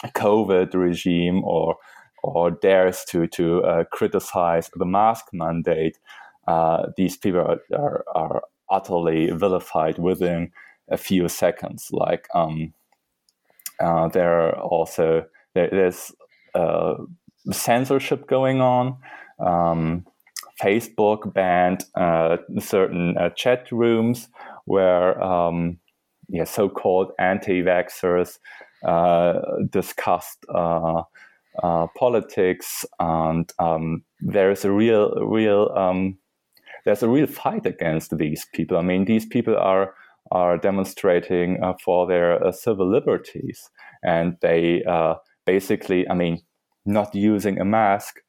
[0.08, 1.76] COVID regime or
[2.22, 5.98] or dares to to uh, criticize the mask mandate,
[6.46, 8.42] uh, these people are, are, are,
[8.72, 10.48] utterly vilified within
[10.92, 11.88] a few seconds.
[11.90, 12.72] Like um,
[13.80, 15.24] uh, there are also
[15.54, 16.12] there, there's
[16.54, 16.94] uh,
[17.50, 18.96] censorship going on.
[19.44, 20.06] Um,
[20.62, 24.28] Facebook banned uh, certain uh, chat rooms
[24.66, 25.78] where um,
[26.28, 28.38] yeah, so-called anti-vaxxers
[29.70, 31.02] discussed uh,
[31.62, 36.18] uh, politics, and um, there's a real, real, um,
[36.84, 38.76] there's a real fight against these people.
[38.76, 39.94] I mean, these people are
[40.32, 43.68] are demonstrating uh, for their civil liberties,
[44.02, 44.84] and they
[45.44, 46.42] basically, I mean,
[46.86, 48.20] not using a mask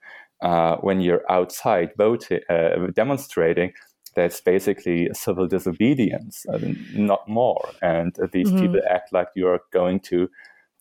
[0.41, 3.73] uh, when you're outside voting, uh, demonstrating,
[4.15, 6.59] that's basically civil disobedience, uh,
[6.93, 7.69] not more.
[7.81, 8.59] And these mm-hmm.
[8.59, 10.29] people act like you're going to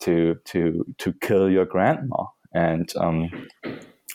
[0.01, 2.25] to to to kill your grandma.
[2.53, 3.49] And um,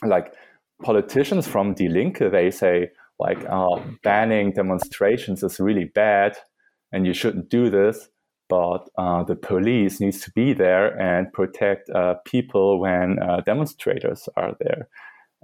[0.04, 0.34] like
[0.82, 6.36] politicians from Die Linke, they say like uh, banning demonstrations is really bad,
[6.92, 8.08] and you shouldn't do this.
[8.48, 14.54] But uh, the police needs to be there and protect uh, people when demonstrators are
[14.60, 14.88] there.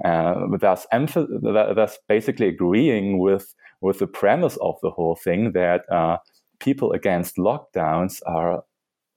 [0.04, 5.82] Uh, thus, emph- thus basically agreeing with with the premise of the whole thing that
[5.92, 6.16] uh,
[6.60, 8.64] people against lockdowns are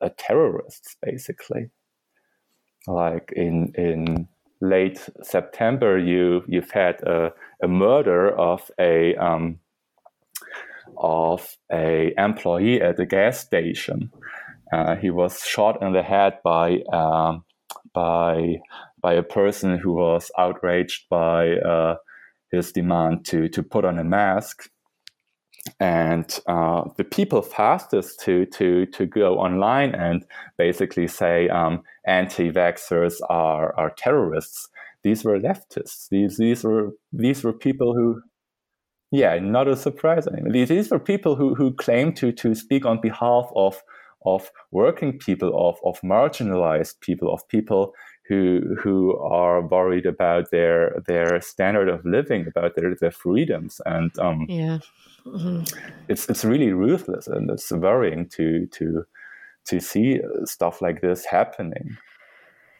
[0.01, 1.69] uh, terrorists, basically.
[2.87, 4.27] Like in in
[4.61, 7.31] late September, you you've had a,
[7.63, 9.59] a murder of a um,
[10.97, 14.11] of a employee at the gas station.
[14.73, 17.44] Uh, he was shot in the head by um,
[17.95, 18.57] by
[19.01, 21.95] by a person who was outraged by uh,
[22.51, 24.69] his demand to to put on a mask.
[25.79, 30.23] And uh, the people fastest to to to go online and
[30.57, 34.69] basically say um, anti-vaxxers are are terrorists.
[35.03, 36.09] These were leftists.
[36.09, 38.21] These these were these were people who
[39.11, 40.51] yeah, not a surprise anymore.
[40.51, 43.81] These, these were people who, who claim to, to speak on behalf of,
[44.25, 47.93] of working people, of, of marginalized people, of people
[48.27, 54.17] who who are worried about their their standard of living, about their their freedoms, and
[54.19, 54.79] um, yeah,
[55.25, 55.63] mm-hmm.
[56.07, 59.05] it's it's really ruthless, and it's worrying to to
[59.65, 61.97] to see stuff like this happening.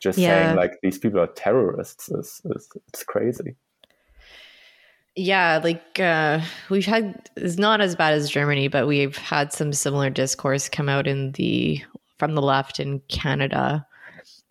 [0.02, 0.48] Just yeah.
[0.48, 3.56] saying like these people are terrorists is, is it's crazy.
[5.16, 9.72] Yeah, like uh, we've had it's not as bad as Germany, but we've had some
[9.72, 11.82] similar discourse come out in the
[12.18, 13.86] from the left in Canada.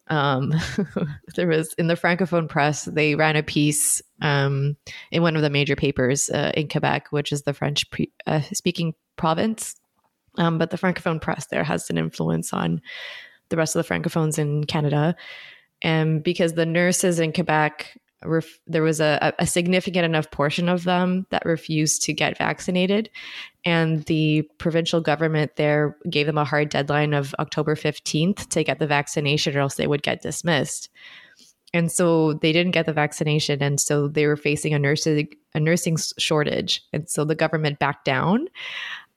[0.08, 0.54] Um,
[1.36, 4.76] there was in the francophone press they ran a piece um,
[5.10, 8.42] in one of the major papers uh, in quebec which is the french pre- uh,
[8.52, 9.76] speaking province.
[10.36, 12.82] Um, but the francophone press there has an influence on
[13.48, 15.16] the rest of the francophones in canada.
[15.80, 20.84] And because the nurses in quebec ref- there was a, a significant enough portion of
[20.84, 23.10] them that refused to get vaccinated
[23.64, 28.78] and the provincial government there gave them a hard deadline of October 15th to get
[28.78, 30.90] the vaccination or else they would get dismissed.
[31.72, 35.60] And so they didn't get the vaccination and so they were facing a nursing a
[35.60, 36.82] nursing shortage.
[36.92, 38.48] And so the government backed down.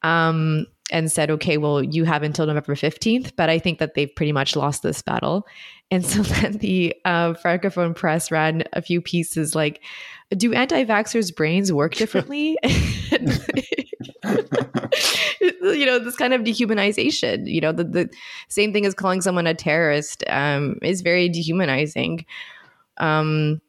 [0.04, 4.14] Um, and said, okay, well, you have until November 15th, but I think that they've
[4.14, 5.46] pretty much lost this battle.
[5.92, 9.82] And so then the uh, Francophone press ran a few pieces like,
[10.36, 12.58] do anti vaxxers' brains work differently?
[12.64, 12.70] you
[15.86, 18.10] know, this kind of dehumanization, you know, the, the
[18.48, 22.26] same thing as calling someone a terrorist um, is very dehumanizing.
[22.98, 23.62] Um,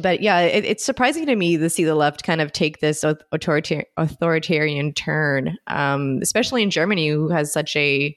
[0.00, 3.04] but yeah, it, it's surprising to me to see the left kind of take this
[3.04, 8.14] authoritarian, authoritarian turn, um, especially in Germany, who has such a,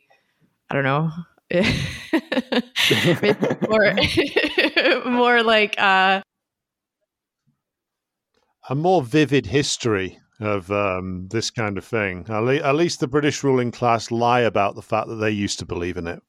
[0.70, 1.10] I don't know,
[3.70, 3.96] more,
[5.12, 6.22] more like uh,
[8.70, 12.26] a more vivid history of um, this kind of thing.
[12.28, 15.60] At, le- at least the British ruling class lie about the fact that they used
[15.60, 16.22] to believe in it.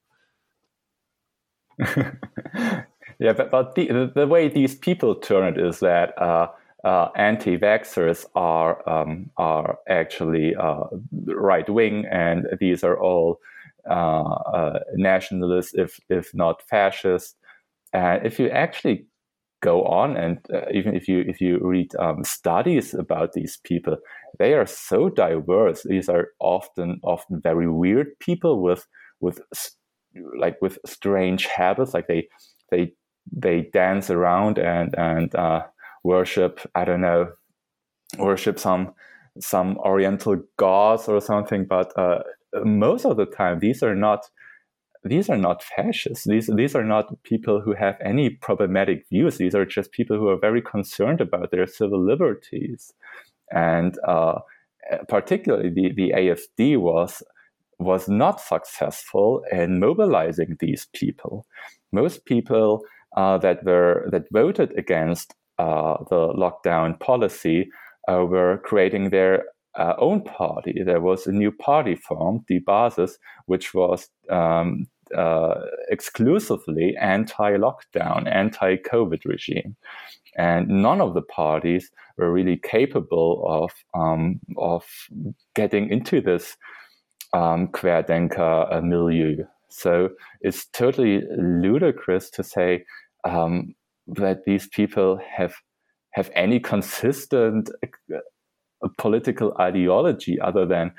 [3.22, 6.48] Yeah, but, but the, the way these people turn it is that uh,
[6.84, 10.84] uh, anti-vaxxers are um, are actually uh,
[11.26, 13.38] right wing, and these are all
[13.88, 17.36] uh, uh, nationalists, if if not fascist.
[17.92, 19.06] And if you actually
[19.62, 23.96] go on and uh, even if you if you read um, studies about these people
[24.38, 28.86] they are so diverse these are often often very weird people with
[29.20, 29.40] with
[30.38, 32.28] like with strange habits like they
[32.70, 32.92] they
[33.30, 35.62] they dance around and and uh,
[36.04, 37.28] worship i don't know
[38.18, 38.92] worship some
[39.40, 42.18] some oriental gods or something but uh,
[42.64, 44.28] most of the time these are not
[45.04, 46.26] these are not fascists.
[46.26, 49.36] These these are not people who have any problematic views.
[49.36, 52.92] These are just people who are very concerned about their civil liberties,
[53.50, 54.40] and uh,
[55.08, 57.22] particularly the the AFD was
[57.78, 61.46] was not successful in mobilizing these people.
[61.90, 62.84] Most people
[63.16, 67.68] uh, that were that voted against uh, the lockdown policy
[68.08, 69.44] uh, were creating their
[69.78, 70.82] uh, own party.
[70.84, 74.86] There was a new party formed, the Basis, which was um,
[75.16, 75.54] uh,
[75.90, 79.76] exclusively anti-lockdown, anti-COVID regime,
[80.36, 84.84] and none of the parties were really capable of um, of
[85.54, 86.56] getting into this
[87.32, 89.44] um, Querdenker uh, milieu.
[89.68, 90.10] So
[90.42, 92.84] it's totally ludicrous to say
[93.24, 93.74] um,
[94.06, 95.54] that these people have
[96.12, 97.70] have any consistent
[98.14, 98.18] uh,
[98.98, 100.92] political ideology other than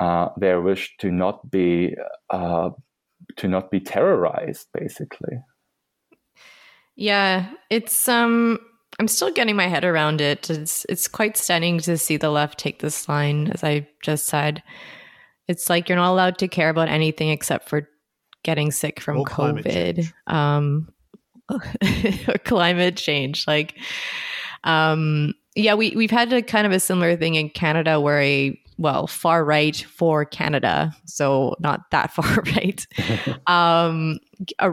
[0.00, 1.94] uh, their wish to not be
[2.30, 2.70] uh,
[3.36, 5.38] to not be terrorized basically?
[6.96, 8.58] Yeah it's um
[9.00, 10.48] i'm still getting my head around it.
[10.50, 14.62] It's it's quite stunning to see the left take this line as i just said.
[15.48, 17.88] It's like you're not allowed to care about anything except for
[18.44, 20.12] getting sick from or covid.
[20.26, 20.93] um or
[22.44, 23.46] climate change.
[23.46, 23.76] Like
[24.64, 28.58] um yeah we we've had a kind of a similar thing in canada where a
[28.78, 32.86] well far right for Canada, so not that far right,
[33.46, 34.18] um,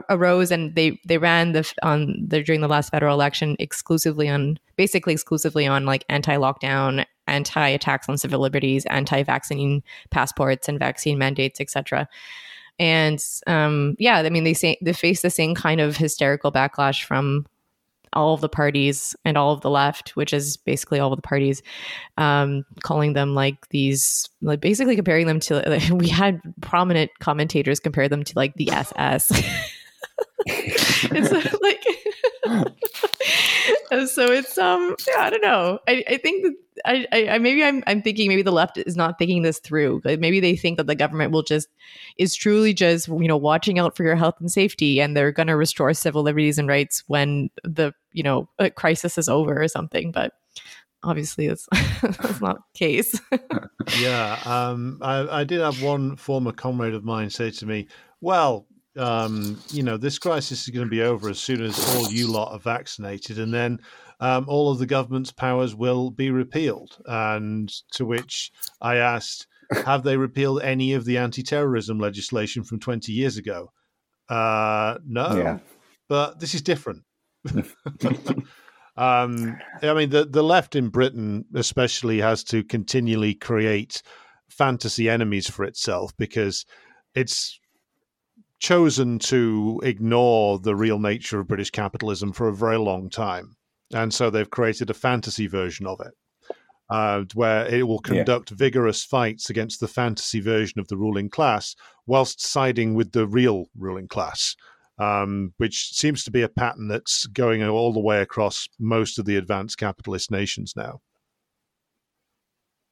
[0.09, 4.57] arose and they they ran the on the during the last federal election exclusively on
[4.75, 10.79] basically exclusively on like anti lockdown, anti attacks on civil liberties, anti vaccine passports and
[10.79, 12.07] vaccine mandates, etc.
[12.79, 17.03] And um, yeah, I mean they say they face the same kind of hysterical backlash
[17.03, 17.45] from
[18.13, 21.21] all of the parties and all of the left, which is basically all of the
[21.21, 21.61] parties,
[22.17, 25.63] um, calling them like these, like basically comparing them to.
[25.67, 29.31] Like, we had prominent commentators compare them to like the SS.
[30.45, 31.85] it's like
[34.07, 35.79] so it's um yeah, I don't know.
[35.87, 39.19] I, I think that I, I maybe I'm I'm thinking maybe the left is not
[39.19, 40.01] thinking this through.
[40.05, 41.67] Maybe they think that the government will just
[42.17, 45.47] is truly just you know watching out for your health and safety, and they're going
[45.47, 50.11] to restore civil liberties and rights when the you know crisis is over or something.
[50.11, 50.33] But
[51.03, 51.67] obviously, it's
[52.01, 53.19] that's not the case.
[53.99, 57.87] yeah, um, I, I did have one former comrade of mine say to me,
[58.21, 58.65] "Well,
[58.97, 62.27] um, you know, this crisis is going to be over as soon as all you
[62.27, 63.79] lot are vaccinated, and then
[64.19, 66.97] um, all of the government's powers will be repealed.
[67.05, 69.47] And to which I asked,
[69.85, 73.71] have they repealed any of the anti-terrorism legislation from 20 years ago?
[74.29, 75.59] Uh, no, yeah.
[76.07, 77.03] but this is different.
[78.95, 84.01] um, I mean, the the left in Britain, especially, has to continually create
[84.49, 86.65] fantasy enemies for itself because
[87.15, 87.59] it's
[88.61, 93.57] chosen to ignore the real nature of British capitalism for a very long time.
[93.93, 96.13] And so they've created a fantasy version of it.
[96.89, 98.57] Uh, where it will conduct yeah.
[98.57, 101.73] vigorous fights against the fantasy version of the ruling class
[102.05, 104.57] whilst siding with the real ruling class,
[104.99, 109.23] um, which seems to be a pattern that's going all the way across most of
[109.23, 110.99] the advanced capitalist nations now.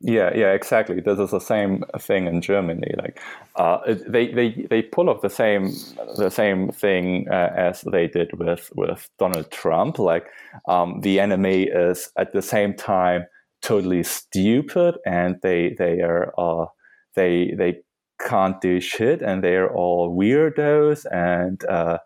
[0.02, 1.02] Yeah, yeah, exactly.
[1.02, 2.94] This is the same thing in Germany.
[2.98, 3.20] Like,
[3.58, 5.74] uh, they they they pull off the same
[6.16, 10.00] the same thing uh, as they did with with Donald Trump.
[10.00, 10.28] Like,
[10.70, 13.26] um, the enemy is at the same time
[13.62, 16.68] totally stupid, and they they are uh,
[17.16, 17.82] they they
[18.22, 21.98] can't do shit, and they're all weirdos, and uh,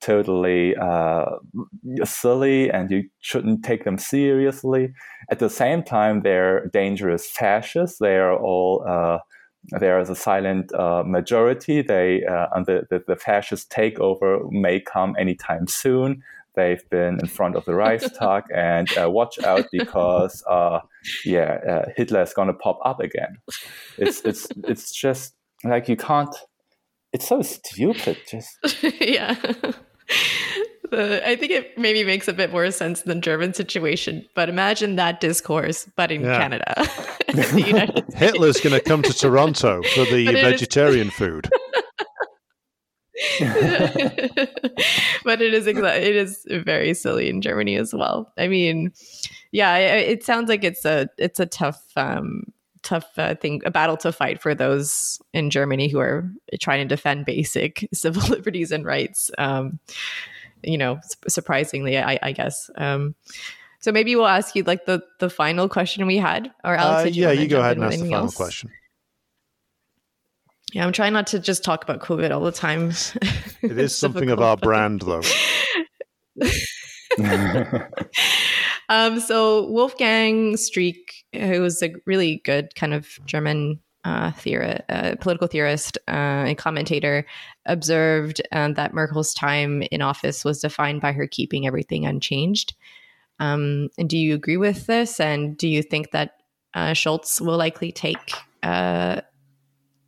[0.00, 1.26] totally uh,
[2.04, 4.92] silly and you shouldn't take them seriously.
[5.30, 7.98] At the same time, they're dangerous fascists.
[7.98, 9.18] They are all uh,
[9.78, 11.82] there is a silent uh, majority.
[11.82, 16.22] They uh, and the, the, the fascist takeover may come anytime soon.
[16.56, 20.80] They've been in front of the Reichstag, and uh, watch out because uh,
[21.24, 23.36] yeah, uh, Hitler is going to pop up again.
[23.98, 26.34] It's it's it's just like you can't.
[27.12, 28.18] It's so stupid.
[28.28, 28.58] Just
[29.00, 29.36] yeah.
[30.90, 34.48] The, I think it maybe makes a bit more sense than the German situation, but
[34.48, 36.36] imagine that discourse, but in yeah.
[36.36, 36.74] Canada.
[38.16, 41.48] Hitler's going to come to Toronto for the vegetarian food.
[45.22, 48.32] but it is it is very silly in Germany as well.
[48.36, 48.92] I mean,
[49.52, 52.44] yeah, it, it sounds like it's a it's a tough um,
[52.82, 56.30] tough uh, thing, a battle to fight for those in Germany who are
[56.60, 59.30] trying to defend basic civil liberties and rights.
[59.38, 59.78] Um,
[60.62, 62.70] you know, surprisingly, I, I guess.
[62.76, 63.14] Um,
[63.80, 67.06] so maybe we'll ask you like the the final question we had, or Alex.
[67.06, 68.36] Uh, you yeah, you go ahead and ask the final else?
[68.36, 68.70] question.
[70.72, 72.92] Yeah, I'm trying not to just talk about COVID all the time.
[73.62, 75.22] It is something of our brand, though.
[78.88, 84.32] um, so Wolfgang Streeck, who was a really good kind of German uh,
[84.88, 87.26] uh, political theorist uh, and commentator,
[87.66, 92.74] observed um, that Merkel's time in office was defined by her keeping everything unchanged.
[93.40, 95.20] Um, and do you agree with this?
[95.20, 96.40] And do you think that
[96.74, 98.32] uh, Scholz will likely take
[98.62, 99.20] uh,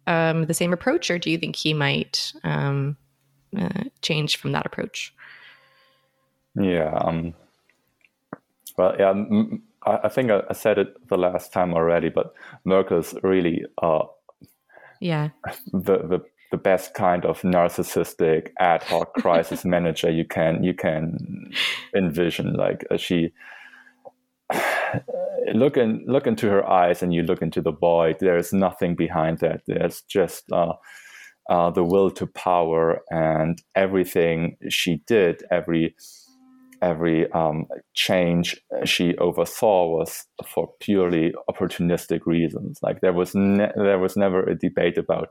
[0.07, 2.97] um, the same approach, or do you think he might um,
[4.01, 5.15] change from that approach?
[6.55, 6.93] Yeah.
[6.95, 7.35] Um,
[8.77, 9.11] well, yeah.
[9.11, 12.35] M- I think I, I said it the last time already, but
[12.65, 14.05] Merkel's really uh,
[15.01, 15.31] yeah
[15.73, 21.51] the the the best kind of narcissistic ad hoc crisis manager you can you can
[21.97, 22.53] envision.
[22.53, 23.33] Like uh, she
[25.55, 28.19] look in look into her eyes and you look into the void.
[28.21, 29.63] There's nothing behind that.
[29.67, 30.75] There's just uh,
[31.51, 35.95] uh, the will to power and everything she did, every
[36.83, 42.81] every um, change she oversaw was for purely opportunistic reasons.
[42.83, 45.29] Like there was ne- there was never a debate about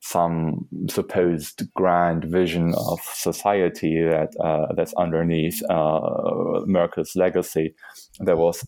[0.00, 7.74] some supposed grand vision of society that uh, that's underneath uh, Merkel's legacy.
[8.20, 8.66] There was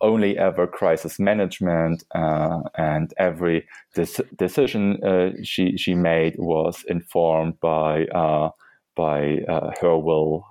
[0.00, 3.66] only ever crisis management, uh, and every
[4.38, 8.48] decision uh, she she made was informed by uh,
[8.96, 10.44] by uh, her will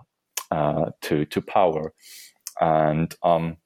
[0.52, 1.94] to to power,
[2.60, 3.14] and.
[3.24, 3.58] Um,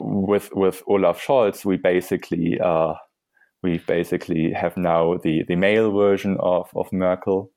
[0.00, 2.60] with with Olaf Scholz, we basically
[3.62, 7.50] we basically have now the, the male version of, of Merkel,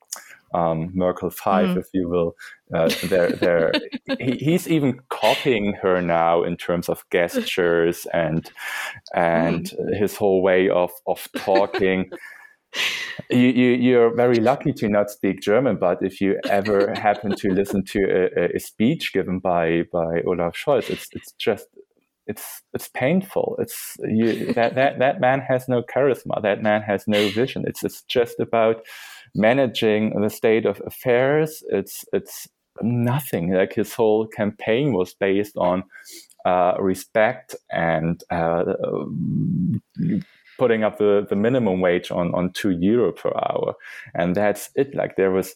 [0.53, 1.77] um, Merkel 5, mm.
[1.77, 2.35] if you will.
[2.73, 3.71] Uh, they're, they're,
[4.19, 8.51] he, he's even copying her now in terms of gestures and
[9.13, 9.99] and mm.
[9.99, 12.09] his whole way of, of talking.
[13.29, 17.53] You, you, you're very lucky to not speak German, but if you ever happen to
[17.53, 21.67] listen to a, a speech given by, by Olaf Scholz, it's, it's just
[22.27, 23.55] it's it's painful.
[23.59, 26.41] It's you, that that that man has no charisma.
[26.41, 27.63] That man has no vision.
[27.67, 28.85] It's it's just about
[29.35, 31.63] managing the state of affairs.
[31.69, 32.47] It's it's
[32.81, 33.53] nothing.
[33.53, 35.83] Like his whole campaign was based on
[36.45, 38.73] uh, respect and uh,
[40.61, 43.73] putting up the, the minimum wage on, on two euro per hour.
[44.13, 44.93] And that's it.
[44.93, 45.55] Like there was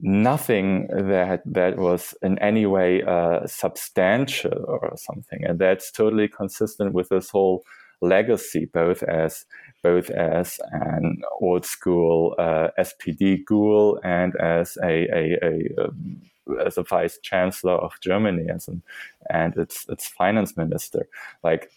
[0.00, 6.92] nothing that that was in any way uh, substantial or something, and that's totally consistent
[6.92, 7.62] with this whole
[8.00, 9.46] legacy, both as
[9.84, 16.20] both as an old school uh, SPD ghoul and as a, a, a, um,
[16.66, 18.82] as a vice chancellor of Germany as an,
[19.30, 21.06] and its its finance minister.
[21.44, 21.70] Like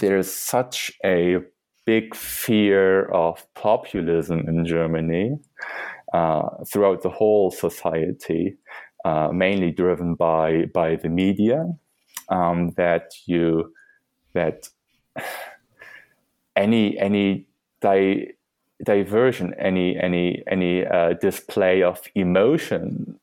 [0.00, 1.38] there is such a
[1.90, 5.36] big fear of populism in Germany
[6.14, 8.56] uh, throughout the whole society,
[9.04, 11.58] uh, mainly driven by by the media.
[12.28, 13.72] Um, that you
[14.34, 14.68] that
[16.64, 17.46] any any
[17.80, 18.28] di-
[18.84, 23.18] diversion, any any any uh, display of emotion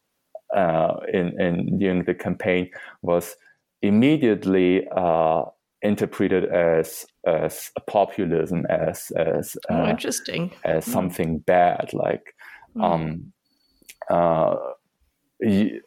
[0.53, 2.69] uh, in in during the campaign
[3.01, 3.37] was
[3.81, 5.43] immediately uh,
[5.81, 10.91] interpreted as as populism, as as oh, interesting, as hmm.
[10.91, 12.33] something bad, like
[12.77, 12.83] Mm.
[12.83, 13.33] Um,
[14.09, 14.55] uh,
[15.39, 15.81] the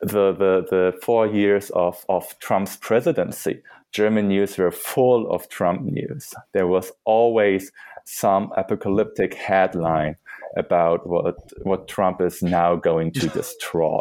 [0.00, 3.62] the the four years of of Trump's presidency,
[3.92, 6.34] German news were full of Trump news.
[6.52, 7.72] There was always
[8.04, 10.16] some apocalyptic headline
[10.56, 14.00] about what what Trump is now going to destroy.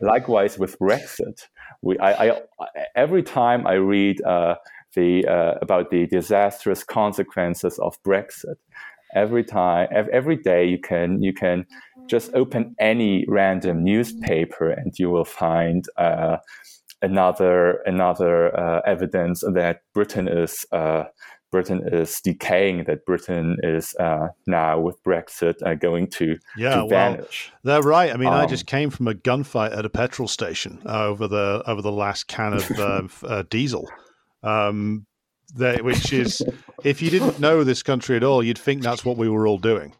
[0.00, 1.48] Likewise with Brexit,
[1.82, 2.40] we I, I
[2.94, 4.56] every time I read uh,
[4.94, 8.56] the uh, about the disastrous consequences of Brexit,
[9.14, 11.66] every time every day you can you can
[12.08, 16.38] just open any random newspaper and you will find uh,
[17.02, 21.04] another another uh, evidence that Britain is uh,
[21.50, 26.86] Britain is decaying, that Britain is uh, now with Brexit uh, going to, yeah, to
[26.88, 27.50] vanish.
[27.52, 28.12] Well, they're right.
[28.12, 31.28] I mean, um, I just came from a gunfight at a petrol station uh, over
[31.28, 33.88] the over the last can of uh, diesel.
[34.42, 35.06] Um,
[35.56, 36.42] that, which is,
[36.84, 39.58] if you didn't know this country at all, you'd think that's what we were all
[39.58, 39.94] doing.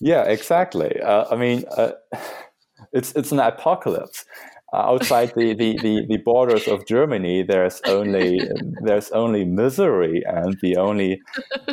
[0.00, 1.00] yeah, exactly.
[1.00, 1.92] Uh, I mean, uh,
[2.92, 4.24] it's it's an apocalypse.
[4.74, 8.40] Uh, outside the, the, the, the, borders of Germany, there's only
[8.82, 11.22] there's only misery, and the only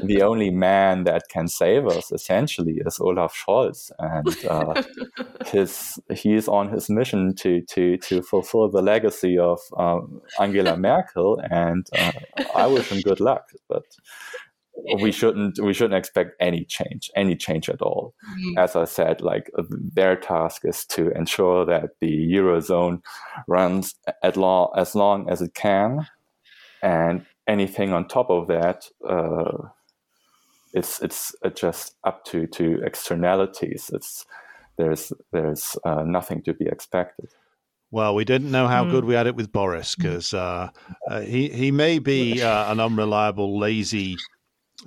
[0.04, 4.84] the only man that can save us essentially is Olaf Scholz, and uh,
[5.48, 11.42] his he's on his mission to to to fulfill the legacy of um, Angela Merkel,
[11.50, 12.12] and uh,
[12.56, 13.50] I wish him good luck.
[13.68, 13.86] But
[15.00, 18.58] we shouldn't we shouldn't expect any change any change at all mm-hmm.
[18.58, 23.02] as i said like their task is to ensure that the eurozone
[23.48, 26.08] runs at long as long as it can
[26.82, 29.68] and anything on top of that uh,
[30.74, 34.26] it's it's just up to to externalities it's
[34.78, 37.30] there's there's uh, nothing to be expected
[37.94, 38.92] well, we didn't know how mm.
[38.92, 40.70] good we had it with Boris because uh,
[41.10, 44.16] uh, he he may be uh, an unreliable, lazy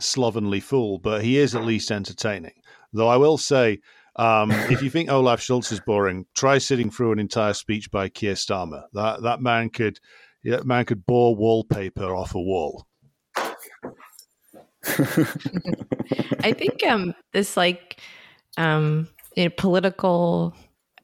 [0.00, 2.54] slovenly fool, but he is at least entertaining.
[2.92, 3.80] Though I will say,
[4.16, 8.08] um, if you think Olaf Scholz is boring, try sitting through an entire speech by
[8.08, 8.84] Keir Starmer.
[8.92, 9.98] That that man could
[10.44, 12.86] that man could bore wallpaper off a wall.
[16.42, 18.00] I think um, this like
[18.56, 20.54] um, you know, political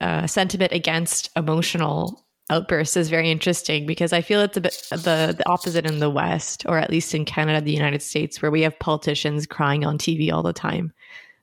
[0.00, 5.34] uh, sentiment against emotional outbursts is very interesting because I feel it's a bit the,
[5.36, 8.62] the opposite in the West, or at least in Canada, the United States, where we
[8.62, 10.92] have politicians crying on TV all the time.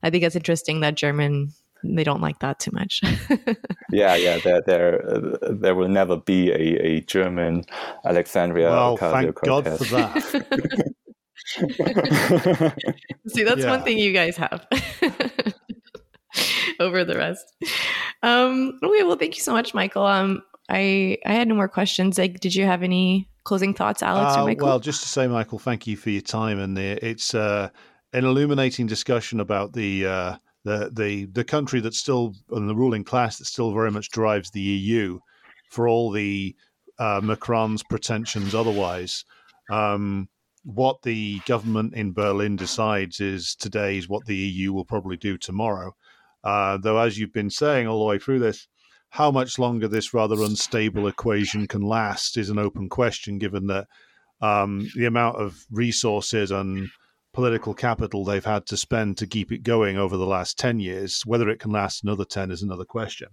[0.03, 1.53] I think it's interesting that German
[1.83, 3.01] they don't like that too much.
[3.91, 7.63] yeah, yeah, there, there, uh, there will never be a, a German
[8.03, 8.69] Alexandria.
[8.69, 10.93] Well, thank God for that.
[13.27, 13.69] See, that's yeah.
[13.69, 14.67] one thing you guys have
[16.79, 17.45] over the rest.
[18.23, 20.05] Um, okay, well, thank you so much, Michael.
[20.05, 22.17] Um, I I had no more questions.
[22.17, 24.67] Like, did you have any closing thoughts, Alex uh, or Michael?
[24.67, 27.69] Well, just to say, Michael, thank you for your time, and it's uh,
[28.13, 30.05] an illuminating discussion about the.
[30.05, 34.09] Uh, the, the the country that's still and the ruling class that still very much
[34.09, 35.17] drives the EU
[35.69, 36.53] for all the
[36.99, 39.23] uh, Macron's pretensions otherwise.
[39.71, 40.27] Um,
[40.63, 45.37] what the government in Berlin decides is today is what the EU will probably do
[45.37, 45.95] tomorrow.
[46.43, 48.67] Uh, though, as you've been saying all the way through this,
[49.09, 53.87] how much longer this rather unstable equation can last is an open question, given that
[54.41, 56.89] um, the amount of resources and
[57.33, 61.23] political capital they've had to spend to keep it going over the last 10 years.
[61.25, 63.29] Whether it can last another 10 is another question.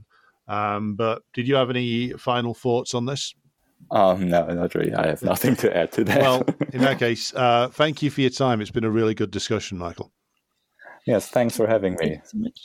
[0.47, 3.35] Um, but did you have any final thoughts on this?
[3.91, 4.95] Um, no, not really.
[4.95, 6.21] I have nothing to add to that.
[6.21, 8.61] well, in that case, uh, thank you for your time.
[8.61, 10.13] It's been a really good discussion, Michael.
[11.07, 12.21] Yes, thanks for having me.
[12.25, 12.61] so much.